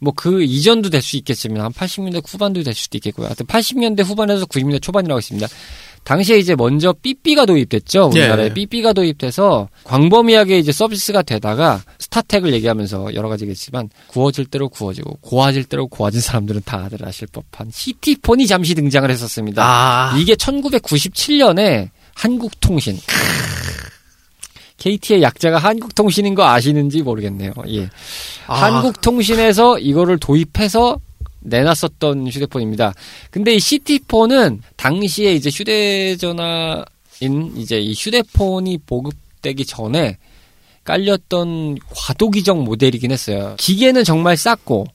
뭐 0.00 0.12
그 0.14 0.42
이전도 0.42 0.90
될 0.90 1.02
수 1.02 1.16
있겠지만 1.16 1.60
한 1.62 1.72
80년대 1.72 2.22
후반도 2.26 2.62
될 2.62 2.72
수도 2.74 2.96
있겠고요. 2.98 3.26
하여튼 3.26 3.46
80년대 3.46 4.04
후반에서 4.04 4.46
90년대 4.46 4.80
초반이라고 4.80 5.18
했습니다. 5.18 5.48
당시에 6.04 6.38
이제 6.38 6.54
먼저 6.54 6.92
삐삐가 6.92 7.46
도입됐죠. 7.46 8.06
우리나라에 8.06 8.46
예. 8.46 8.54
삐삐가 8.54 8.92
도입돼서 8.92 9.68
광범위하게 9.84 10.58
이제 10.58 10.72
서비스가 10.72 11.22
되다가 11.22 11.82
스타텍을 11.98 12.52
얘기하면서 12.54 13.14
여러 13.14 13.28
가지겠지만 13.28 13.90
구워질 14.08 14.46
대로 14.46 14.68
구워지고 14.68 15.18
고와질 15.20 15.64
대로 15.64 15.86
고와진 15.86 16.20
사람들은 16.20 16.62
다들 16.64 17.06
아실 17.06 17.28
법한 17.28 17.70
시티폰이 17.72 18.46
잠시 18.46 18.74
등장을 18.74 19.10
했었습니다. 19.10 19.62
아, 19.62 20.16
이게 20.18 20.34
1997년에 20.34 21.90
한국통신. 22.14 22.98
KT의 24.78 25.22
약자가 25.22 25.58
한국통신인 25.58 26.34
거 26.34 26.46
아시는지 26.46 27.02
모르겠네요. 27.02 27.52
예. 27.68 27.90
아. 28.46 28.54
한국통신에서 28.54 29.78
이거를 29.80 30.18
도입해서 30.18 31.00
내놨었던 31.48 32.28
휴대폰입니다. 32.28 32.94
근데 33.30 33.54
이 33.54 33.60
시티폰은 33.60 34.62
당시에 34.76 35.34
이제 35.34 35.50
휴대전화인 35.50 36.84
이제 37.56 37.78
이 37.78 37.92
휴대폰이 37.92 38.78
보급되기 38.86 39.66
전에 39.66 40.18
깔렸던 40.84 41.78
과도기적 41.90 42.62
모델이긴 42.62 43.10
했어요. 43.10 43.56
기계는 43.58 44.04
정말 44.04 44.36
쌌고 44.36 44.86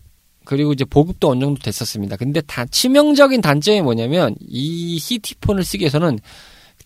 그리고 0.46 0.74
이제 0.74 0.84
보급도 0.86 1.30
어느 1.30 1.42
정도 1.42 1.62
됐었습니다. 1.62 2.18
근데 2.18 2.42
다 2.42 2.66
치명적인 2.66 3.42
단점이 3.42 3.82
뭐냐면 3.82 4.36
이 4.48 5.00
시티폰을 5.00 5.63
쓰기 5.63 5.84
위해서는 5.84 6.20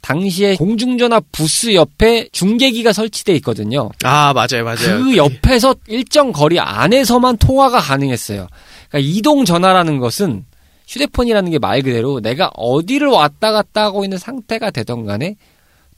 당시에 0.02 0.56
공중전화 0.58 1.22
부스 1.32 1.74
옆에 1.74 2.30
중계기가 2.32 2.94
설치돼 2.94 3.34
있거든요. 3.38 3.90
아, 4.04 4.32
맞아요, 4.34 4.64
맞아요. 4.64 5.04
그 5.04 5.18
옆에서 5.18 5.76
일정 5.88 6.32
거리 6.32 6.60
안에서만 6.60 7.38
통화가 7.38 7.80
가능했어요. 7.80 8.48
그러니까 8.90 9.10
이동 9.12 9.46
전화라는 9.46 10.00
것은 10.00 10.46
휴대폰이라는 10.88 11.52
게 11.52 11.60
말 11.60 11.82
그대로 11.82 12.20
내가 12.22 12.50
어디를 12.56 13.08
왔다 13.08 13.52
갔다 13.52 13.84
하고 13.84 14.04
있는 14.06 14.18
상태가 14.18 14.72
되던 14.72 15.06
간에 15.06 15.36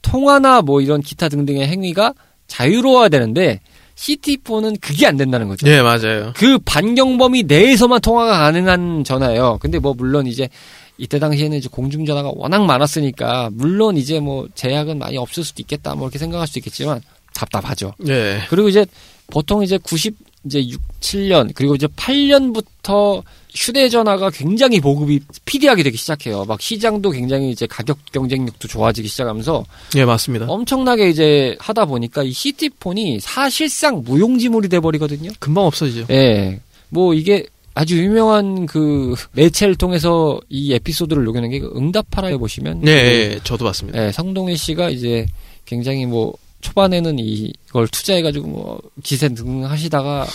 통화나 0.02 0.62
뭐 0.62 0.80
이런 0.80 1.00
기타 1.00 1.28
등등의 1.28 1.68
행위가 1.68 2.14
자유로워야 2.48 3.08
되는데 3.08 3.60
시티폰은 3.94 4.78
그게 4.80 5.06
안 5.06 5.16
된다는 5.16 5.46
거죠. 5.48 5.66
네, 5.66 5.82
맞아요. 5.82 6.32
그 6.34 6.58
반경 6.64 7.18
범위 7.18 7.42
내에서만 7.42 8.00
통화가 8.00 8.38
가능한 8.38 9.04
전화예요. 9.04 9.58
근데 9.60 9.78
뭐 9.78 9.92
물론 9.94 10.26
이제 10.26 10.48
이때 10.96 11.18
당시에는 11.18 11.56
이제 11.58 11.68
공중 11.70 12.04
전화가 12.06 12.32
워낙 12.34 12.64
많았으니까 12.64 13.50
물론 13.52 13.96
이제 13.96 14.18
뭐 14.18 14.48
제약은 14.54 14.98
많이 14.98 15.16
없을 15.18 15.44
수도 15.44 15.60
있겠다 15.62 15.94
뭐 15.94 16.06
이렇게 16.06 16.18
생각할 16.18 16.46
수도 16.46 16.60
있겠지만 16.60 17.00
답답하죠. 17.34 17.92
네. 17.98 18.40
그리고 18.48 18.68
이제 18.68 18.86
보통 19.28 19.62
이제 19.62 19.78
90 19.78 20.16
이제 20.44 20.66
6, 20.66 20.80
7년 21.00 21.50
그리고 21.54 21.74
이제 21.74 21.86
8년부터 21.86 23.22
휴대전화가 23.54 24.30
굉장히 24.30 24.80
보급이 24.80 25.20
스피디하게 25.32 25.82
되기 25.82 25.96
시작해요. 25.96 26.44
막 26.44 26.60
시장도 26.60 27.10
굉장히 27.10 27.50
이제 27.50 27.66
가격 27.66 27.98
경쟁력도 28.12 28.68
좋아지기 28.68 29.08
시작하면서 29.08 29.64
예, 29.96 30.04
맞습니다. 30.04 30.46
엄청나게 30.46 31.10
이제 31.10 31.56
하다 31.58 31.86
보니까 31.86 32.22
이 32.22 32.32
시티폰이 32.32 33.20
사실상 33.20 34.02
무용지물이 34.04 34.68
돼 34.68 34.80
버리거든요. 34.80 35.30
금방 35.38 35.64
없어지죠. 35.64 36.06
예. 36.10 36.60
뭐 36.88 37.14
이게 37.14 37.46
아주 37.74 37.98
유명한 37.98 38.66
그 38.66 39.14
매체를 39.32 39.76
통해서 39.76 40.40
이 40.48 40.72
에피소드를 40.74 41.24
녹여낸 41.24 41.50
게그 41.50 41.72
응답하라에 41.76 42.36
보시면 42.36 42.80
네, 42.80 42.92
예, 42.92 43.40
저도 43.44 43.64
봤습니다. 43.64 44.06
예, 44.06 44.12
성동일 44.12 44.56
씨가 44.58 44.90
이제 44.90 45.26
굉장히 45.64 46.06
뭐 46.06 46.34
초반에는 46.60 47.18
이걸 47.18 47.88
투자해가지고 47.88 48.48
뭐 48.48 48.80
기세 49.02 49.28
등하시다가 49.28 50.26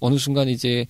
어느 0.00 0.18
순간 0.18 0.48
이제 0.48 0.86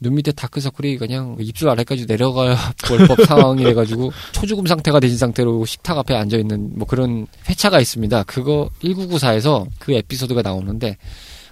눈 0.00 0.16
밑에 0.16 0.32
다크서클이 0.32 0.98
그냥 0.98 1.36
입술 1.40 1.68
아래까지 1.70 2.06
내려갈 2.06 2.56
법 3.08 3.24
상황이 3.24 3.64
돼가지고 3.64 4.12
초죽음 4.32 4.66
상태가 4.66 5.00
되신 5.00 5.16
상태로 5.16 5.64
식탁 5.64 5.96
앞에 5.98 6.14
앉아 6.14 6.36
있는 6.36 6.78
뭐 6.78 6.86
그런 6.86 7.26
회차가 7.48 7.80
있습니다. 7.80 8.24
그거 8.24 8.68
1994에서 8.82 9.66
그 9.78 9.92
에피소드가 9.92 10.42
나오는데 10.42 10.96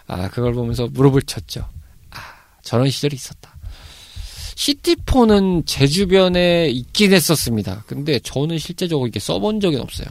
아 0.06 0.28
그걸 0.28 0.52
보면서 0.52 0.86
무릎을 0.88 1.22
쳤죠. 1.22 1.66
아 2.10 2.18
저런 2.62 2.90
시절이 2.90 3.14
있었다. 3.14 3.56
시티폰은 4.54 5.64
제 5.64 5.86
주변에 5.86 6.68
있긴 6.68 7.12
했었습니다. 7.12 7.84
근데 7.86 8.18
저는 8.18 8.58
실제적으로 8.58 9.08
이게 9.08 9.18
써본 9.18 9.60
적은 9.60 9.80
없어요. 9.80 10.06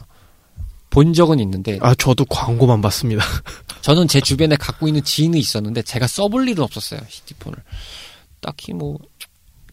본 0.91 1.13
적은 1.13 1.39
있는데 1.39 1.79
아 1.81 1.95
저도 1.95 2.25
광고만 2.25 2.81
봤습니다. 2.81 3.23
저는 3.81 4.07
제 4.07 4.21
주변에 4.21 4.55
갖고 4.57 4.87
있는 4.87 5.03
지인이 5.03 5.39
있었는데 5.39 5.81
제가 5.81 6.05
써볼 6.05 6.47
일은 6.49 6.63
없었어요. 6.63 6.99
시티폰을. 7.09 7.57
딱히 8.41 8.73
뭐 8.73 8.99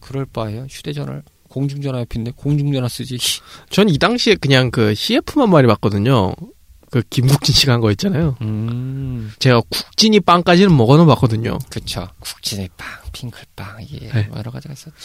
그럴 0.01 0.25
바에요. 0.25 0.65
휴대전화를 0.69 1.21
공중전화 1.49 1.99
옆인데 2.01 2.31
공중전화 2.35 2.87
쓰지. 2.87 3.17
전 3.69 3.87
이 3.89 3.97
당시에 3.99 4.35
그냥 4.35 4.71
그 4.71 4.95
CF만 4.95 5.49
많이 5.49 5.67
봤거든요. 5.67 6.33
그 6.91 7.03
김국진 7.09 7.53
씨가 7.53 7.73
한 7.73 7.81
거 7.81 7.91
있잖아요. 7.91 8.35
음, 8.41 9.31
제가 9.37 9.61
국진이 9.69 10.19
빵까지는 10.21 10.75
먹어는 10.75 11.05
봤거든요. 11.05 11.59
그쵸. 11.69 12.07
국진의 12.19 12.69
빵, 12.77 12.87
핑클빵, 13.11 13.77
예, 13.91 14.09
네. 14.11 14.23
뭐 14.29 14.39
여러 14.39 14.49
가지가 14.49 14.73
있었죠. 14.73 14.95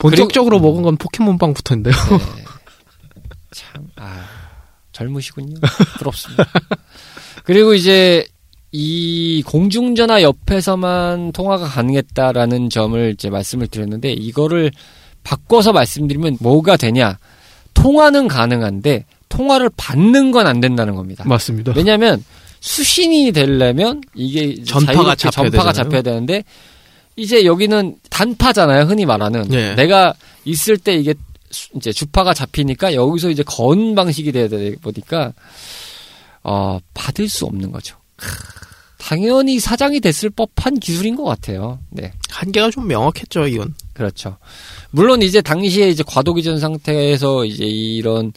본격적으로 0.00 0.58
그리고- 0.58 0.68
먹은 0.70 0.82
건 0.82 0.96
포켓몬 0.98 1.38
빵부터인데요. 1.38 1.94
네. 1.94 2.44
참, 3.52 3.88
아, 3.96 4.26
젊으시군요. 5.04 5.54
부럽습니다. 5.98 6.44
그리고 7.44 7.72
이제 7.74 8.26
이 8.72 9.42
공중전화 9.46 10.22
옆에서만 10.22 11.32
통화가 11.32 11.66
가능했다라는 11.66 12.70
점을 12.70 13.10
이제 13.14 13.30
말씀을 13.30 13.66
드렸는데 13.66 14.12
이거를 14.12 14.70
바꿔서 15.24 15.72
말씀드리면 15.72 16.36
뭐가 16.40 16.76
되냐? 16.76 17.18
통화는 17.74 18.28
가능한데 18.28 19.06
통화를 19.28 19.70
받는 19.76 20.32
건 20.32 20.46
안 20.46 20.60
된다는 20.60 20.94
겁니다. 20.94 21.24
맞습니다. 21.26 21.72
왜냐하면 21.76 22.22
수신이 22.60 23.32
되려면 23.32 24.02
이게 24.14 24.62
전파가 24.64 25.14
잡혀야 25.14 25.50
전파가. 25.50 25.72
잡혀야 25.72 26.02
되는데 26.02 26.44
이제 27.16 27.44
여기는 27.44 27.96
단파잖아요. 28.10 28.84
흔히 28.84 29.06
말하는 29.06 29.48
네. 29.48 29.74
내가 29.74 30.14
있을 30.44 30.76
때 30.78 30.94
이게 30.94 31.14
수- 31.14 31.18
이제 31.76 31.92
주파가 31.92 32.34
잡히니까 32.34 32.94
여기서 32.94 33.30
이제 33.30 33.42
건 33.44 33.94
방식이 33.94 34.32
돼야 34.32 34.48
되다 34.48 34.76
보니까 34.82 35.32
어 36.42 36.78
받을 36.94 37.28
수 37.28 37.44
없는 37.46 37.72
거죠. 37.72 37.96
크, 38.16 38.26
당연히 38.98 39.58
사장이 39.58 40.00
됐을 40.00 40.30
법한 40.30 40.78
기술인 40.78 41.16
것 41.16 41.24
같아요. 41.24 41.78
네. 41.90 42.12
한계가 42.28 42.70
좀 42.70 42.86
명확했죠, 42.86 43.46
이건. 43.48 43.74
그렇죠. 43.92 44.36
물론 44.90 45.22
이제 45.22 45.40
당시에 45.40 45.88
이제 45.88 46.04
과도기전 46.06 46.60
상태에서 46.60 47.44
이제 47.44 47.64
이런 47.64 48.32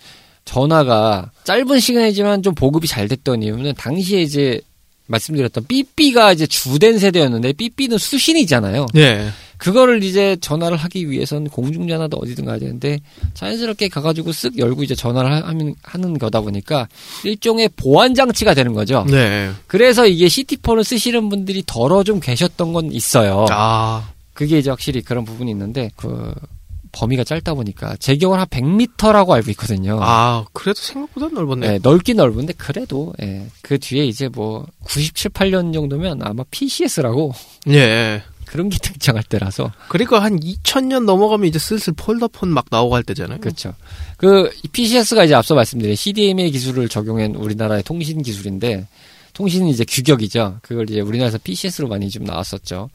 전화가 0.46 1.32
짧은 1.44 1.80
시간이지만 1.80 2.44
좀 2.44 2.56
보급이 2.56 2.88
잘 2.88 3.08
됐던 3.08 3.44
이유는 3.44 3.76
당시에 3.76 4.22
이제 4.22 4.60
말씀드렸던 5.08 5.66
삐삐가 5.68 6.34
이제 6.34 6.48
주된 6.48 6.98
세대였는데 6.98 7.54
삐삐는 7.54 7.98
수신이잖아요. 7.98 8.88
예. 8.96 9.30
그거를 9.64 10.04
이제 10.04 10.36
전화를 10.42 10.76
하기 10.76 11.10
위해서는 11.10 11.48
공중전화도 11.50 12.18
어디든 12.18 12.44
가야 12.44 12.60
되는데 12.60 13.00
자연스럽게 13.34 13.88
가가지고 13.88 14.32
쓱 14.32 14.58
열고 14.60 14.84
이제 14.84 14.94
전화를 14.94 15.32
하- 15.32 15.48
하면 15.48 15.74
하는 15.82 16.18
거다 16.20 16.42
보니까 16.42 16.90
일종의 17.24 17.70
보안 17.78 18.14
장치가 18.14 18.54
되는 18.54 18.74
거죠. 18.74 19.06
네. 19.10 19.52
그래서 19.68 20.06
이게 20.06 20.28
시티폰을 20.28 20.84
쓰시는 20.84 21.30
분들이 21.30 21.64
덜어 21.66 22.04
좀 22.04 22.20
계셨던 22.20 22.74
건 22.74 22.92
있어요. 22.92 23.46
아, 23.52 24.12
그게 24.34 24.58
이제 24.60 24.70
확실히 24.70 25.02
그런 25.02 25.24
부분이 25.24 25.50
있는데 25.52 25.90
그 25.96 26.34
범위가 26.92 27.24
짧다 27.24 27.54
보니까 27.54 27.96
제 28.00 28.18
경우는 28.18 28.42
한 28.42 28.48
100m라고 28.50 29.32
알고 29.32 29.50
있거든요. 29.52 29.98
아, 30.02 30.46
그래도 30.52 30.80
생각보다 30.82 31.30
넓었네. 31.30 31.68
네, 31.68 31.80
넓긴 31.82 32.18
넓은데 32.18 32.54
그래도 32.58 33.14
예, 33.22 33.48
그 33.62 33.80
뒤에 33.80 34.06
이제 34.06 34.28
뭐 34.28 34.66
97, 34.84 35.32
8년 35.32 35.74
정도면 35.74 36.20
아마 36.22 36.44
PCS라고 36.52 37.34
예. 37.70 38.22
그런 38.54 38.70
게 38.70 38.78
등장할 38.82 39.24
때라서 39.24 39.72
그리고 39.90 40.16
한 40.18 40.40
2000년 40.40 41.06
넘어가면 41.06 41.48
이제 41.48 41.58
슬슬 41.58 41.92
폴더폰 41.94 42.50
막 42.50 42.66
나오고 42.70 42.94
할 42.94 43.02
때잖아요. 43.02 43.40
그렇죠. 43.40 43.74
그 44.18 44.52
PCS가 44.72 45.24
이제 45.24 45.34
앞서 45.34 45.56
말씀드린 45.56 45.96
CDMA 45.96 46.52
기술을 46.52 46.88
적용한 46.88 47.34
우리나라의 47.34 47.82
통신 47.82 48.22
기술인데 48.22 48.88
통신은 49.34 49.70
이제 49.70 49.84
규격이죠. 49.84 50.60
그걸 50.62 50.88
이제 50.88 51.02
우리나라에서 51.02 51.40
PCS로 51.44 51.88
많이 51.88 52.12
좀 52.12 52.26
나왔었죠. 52.26 52.92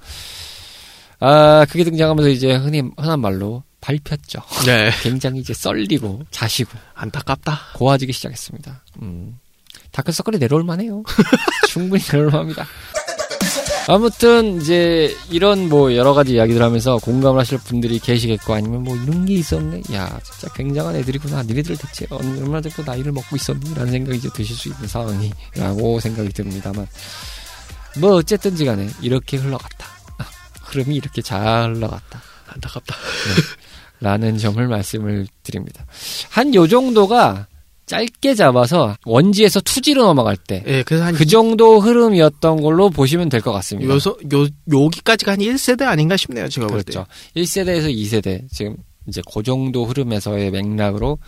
아 1.18 1.66
그게 1.68 1.82
등장하면서 1.82 2.28
이제 2.30 2.54
흔히 2.54 2.80
흔한 2.96 3.18
말로 3.18 3.64
밟혔죠. 3.80 4.40
네. 4.64 4.92
굉장히 5.02 5.40
이제 5.40 5.52
썰리고 5.54 6.22
자시고 6.30 6.70
안타깝다. 6.94 7.58
고와지기 7.74 8.12
시작했습니다. 8.12 8.84
음. 9.02 9.40
다크서클이 9.90 10.38
내려올 10.38 10.62
만해요. 10.62 11.02
충분히 11.66 12.00
내려올 12.04 12.30
만합니다. 12.30 12.64
아무튼 13.90 14.61
이제 14.61 15.16
이런 15.31 15.70
뭐 15.70 15.96
여러 15.96 16.12
가지 16.12 16.35
이야기들 16.35 16.62
하면서 16.62 16.98
공감을 16.98 17.40
하실 17.40 17.57
분들이 17.57 17.98
계시겠고 17.98 18.53
아니면 18.53 18.85
뭐 18.85 18.94
이런 18.94 19.24
게 19.24 19.33
있었네. 19.33 19.81
야 19.94 20.20
진짜 20.22 20.53
굉장한 20.55 20.94
애들이구나. 20.96 21.42
니네들 21.44 21.74
대체 21.79 22.07
얼마나 22.11 22.61
정도 22.61 22.83
나이를 22.85 23.12
먹고 23.12 23.35
있었니? 23.35 23.74
라는 23.74 23.90
생각이 23.90 24.18
이제 24.18 24.29
드실 24.35 24.55
수 24.55 24.68
있는 24.68 24.87
상황이라고 24.87 26.01
생각이 26.01 26.29
듭니다만 26.35 26.87
뭐 27.98 28.16
어쨌든지 28.16 28.66
간에 28.66 28.90
이렇게 29.01 29.38
흘러갔다. 29.38 29.87
아, 30.18 30.27
흐름이 30.64 30.94
이렇게 30.94 31.22
잘 31.22 31.74
흘러갔다. 31.74 32.20
안타깝다. 32.46 32.94
라는 34.01 34.37
점을 34.38 34.64
말씀을 34.68 35.27
드립니다. 35.42 35.85
한 36.31 36.53
요 36.55 36.68
정도가 36.68 37.47
짧게 37.88 38.35
잡아서 38.35 38.96
1G에서 39.04 39.61
2G로 39.61 40.04
넘어갈 40.05 40.37
때 40.37 40.56
그 40.56 40.70
예, 40.70 40.83
그래서 40.85 41.05
한 41.05 41.14
정도 41.16 41.81
흐름이었던 41.81 42.61
걸로 42.62 42.90
보시면 42.90 43.29
될 43.29 43.40
것 43.40 43.53
같습니다. 43.53 43.92
요서 43.92 44.16
요 44.33 44.46
여기까지가 44.72 45.33
한 45.33 45.38
1세대 45.38 45.83
아닌가 45.83 46.16
싶네요, 46.16 46.48
제가 46.48 46.66
볼 46.68 46.83
때. 46.83 46.92
그렇죠. 46.92 47.07
1세대에서 47.37 47.92
2세대 47.94 48.42
지금 48.53 48.77
이제 49.09 49.22
그 49.33 49.42
정도 49.42 49.85
흐름에서의 49.87 50.51
맥락으로 50.51 51.18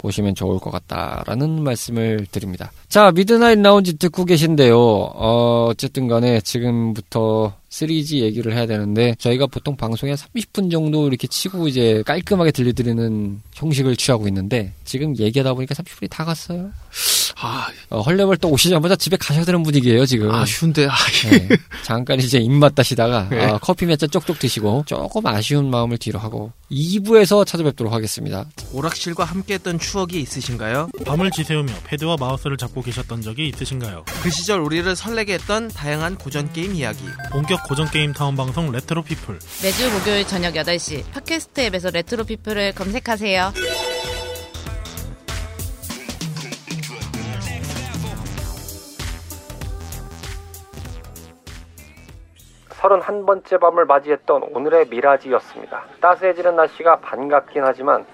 보시면 0.00 0.34
좋을 0.34 0.58
것 0.58 0.70
같다라는 0.70 1.62
말씀을 1.62 2.26
드립니다. 2.32 2.72
자, 2.88 3.12
미드나잇 3.12 3.60
라운지 3.60 3.98
듣고 3.98 4.24
계신데요. 4.24 4.76
어, 4.76 5.66
어쨌든 5.68 6.08
간에 6.08 6.40
지금부터 6.40 7.54
3G 7.68 8.20
얘기를 8.20 8.52
해야 8.52 8.66
되는데 8.66 9.14
저희가 9.18 9.46
보통 9.46 9.76
방송에 9.76 10.14
30분 10.14 10.70
정도 10.70 11.06
이렇게 11.06 11.28
치고 11.28 11.68
이제 11.68 12.02
깔끔하게 12.04 12.50
들려드리는 12.50 13.40
형식을 13.54 13.96
취하고 13.96 14.26
있는데 14.28 14.72
지금 14.84 15.16
얘기하다 15.16 15.54
보니까 15.54 15.74
30분이 15.74 16.10
다 16.10 16.24
갔어요. 16.24 16.70
아, 17.42 17.68
어, 17.88 18.00
헐레벌떡 18.02 18.50
오시자마자 18.50 18.96
집에 18.96 19.16
가셔야 19.16 19.44
되는 19.44 19.62
분위기예요, 19.62 20.04
지금. 20.04 20.30
아쉬운데. 20.30 20.86
아, 20.86 20.94
네. 21.30 21.48
잠깐 21.82 22.18
이제 22.20 22.38
입맛 22.38 22.74
다시다가 22.74 23.28
네. 23.30 23.44
아, 23.46 23.58
커피 23.58 23.86
몇 23.86 23.96
잔 24.00 24.08
쪽쪽 24.10 24.38
드시고 24.38 24.84
조금 24.86 25.26
아쉬운 25.26 25.70
마음을 25.70 25.98
뒤로 25.98 26.18
하고 26.18 26.52
2부에서 26.70 27.46
찾아뵙도록 27.46 27.92
하겠습니다. 27.92 28.46
오락실과 28.72 29.24
함께했던 29.24 29.78
추억이 29.78 30.20
있으신가요? 30.20 30.88
밤을 31.04 31.30
지새우며 31.30 31.72
패드와 31.84 32.16
마우스를 32.18 32.56
잡고 32.56 32.82
계셨던 32.82 33.22
적이 33.22 33.48
있으신가요? 33.48 34.04
그 34.22 34.30
시절 34.30 34.60
우리를 34.60 34.94
설레게 34.96 35.34
했던 35.34 35.68
다양한 35.68 36.16
고전 36.16 36.52
게임 36.52 36.74
이야기. 36.74 37.04
본격 37.30 37.62
고전 37.68 37.90
게임 37.90 38.12
타운 38.12 38.36
방송 38.36 38.70
Retro 38.72 39.02
People 39.02 39.38
매주 39.62 39.90
목요일 39.90 40.26
저녁 40.26 40.54
8시 40.54 41.10
팟캐스트 41.12 41.60
앱에서 41.62 41.90
Retro 41.90 42.24
People을 42.24 42.72
검색하세요. 42.74 43.52
31번째 52.98 53.60
밤을 53.60 53.84
맞이했던 53.84 54.42
오늘의 54.54 54.88
미라지였습니다. 54.88 55.84
따스해지는 56.00 56.56
날씨가 56.56 56.96
반갑긴 56.96 57.62
하지만 57.62 58.04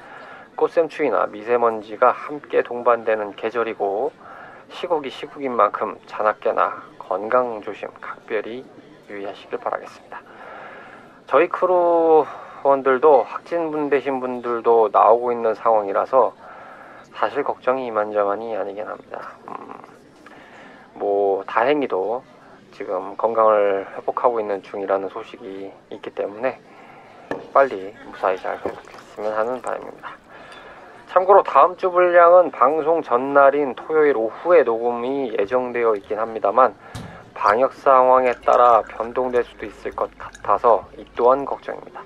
꽃샘추위나 0.56 1.26
미세먼지가 1.28 2.10
함께 2.10 2.62
동반되는 2.62 3.36
계절이고 3.36 4.12
시국이 4.68 5.08
시국인 5.08 5.52
만큼 5.52 5.96
자나깨나 6.06 6.82
건강 6.98 7.62
조심 7.62 7.88
각별히 8.00 8.64
유의하시길 9.08 9.58
바라겠습니다. 9.58 10.20
저희 11.26 11.48
크루원들도 11.48 13.22
확진분 13.22 13.88
되신 13.88 14.20
분들도 14.20 14.90
나오고 14.92 15.32
있는 15.32 15.54
상황이라서 15.54 16.34
사실 17.14 17.42
걱정이 17.42 17.86
이만저만이 17.86 18.56
아니긴 18.56 18.86
합니다. 18.86 19.30
음, 19.48 19.74
뭐 20.94 21.44
다행히도 21.44 22.22
지금 22.76 23.16
건강을 23.16 23.86
회복하고 23.96 24.38
있는 24.38 24.62
중이라는 24.62 25.08
소식이 25.08 25.72
있기 25.92 26.10
때문에 26.10 26.60
빨리 27.54 27.94
무사히 28.04 28.36
잘 28.36 28.58
회복했으면 28.58 29.32
하는 29.32 29.62
바람입니다. 29.62 30.10
참고로 31.06 31.42
다음 31.42 31.78
주 31.78 31.90
분량은 31.90 32.50
방송 32.50 33.00
전날인 33.00 33.74
토요일 33.76 34.18
오후에 34.18 34.62
녹음이 34.64 35.36
예정되어 35.38 35.94
있긴 35.96 36.18
합니다만 36.18 36.74
방역 37.32 37.72
상황에 37.72 38.32
따라 38.44 38.82
변동될 38.82 39.44
수도 39.44 39.64
있을 39.64 39.92
것 39.92 40.10
같아서 40.18 40.84
이 40.98 41.06
또한 41.16 41.46
걱정입니다. 41.46 42.02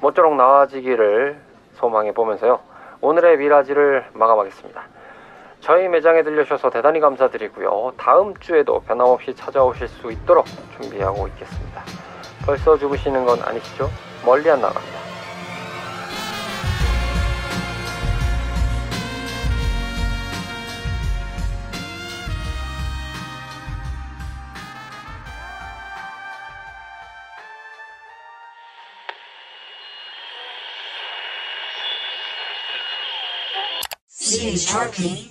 모쪼록 0.00 0.36
나아지기를 0.36 1.40
소망해 1.72 2.12
보면서요. 2.12 2.60
오늘의 3.00 3.38
미라지를 3.38 4.06
마감하겠습니다. 4.12 4.99
저희 5.60 5.88
매장에 5.88 6.22
들려주셔서 6.22 6.70
대단히 6.70 7.00
감사드리고요. 7.00 7.92
다음 7.96 8.34
주에도 8.40 8.80
변함없이 8.80 9.34
찾아오실 9.34 9.88
수 9.88 10.10
있도록 10.10 10.46
준비하고 10.80 11.28
있겠습니다. 11.28 11.84
벌써 12.44 12.76
죽으시는 12.78 13.24
건 13.26 13.40
아니시죠? 13.42 13.90
멀리 14.24 14.50
안 14.50 14.60
나갑니다. 14.60 14.98
CHRP 34.08 35.29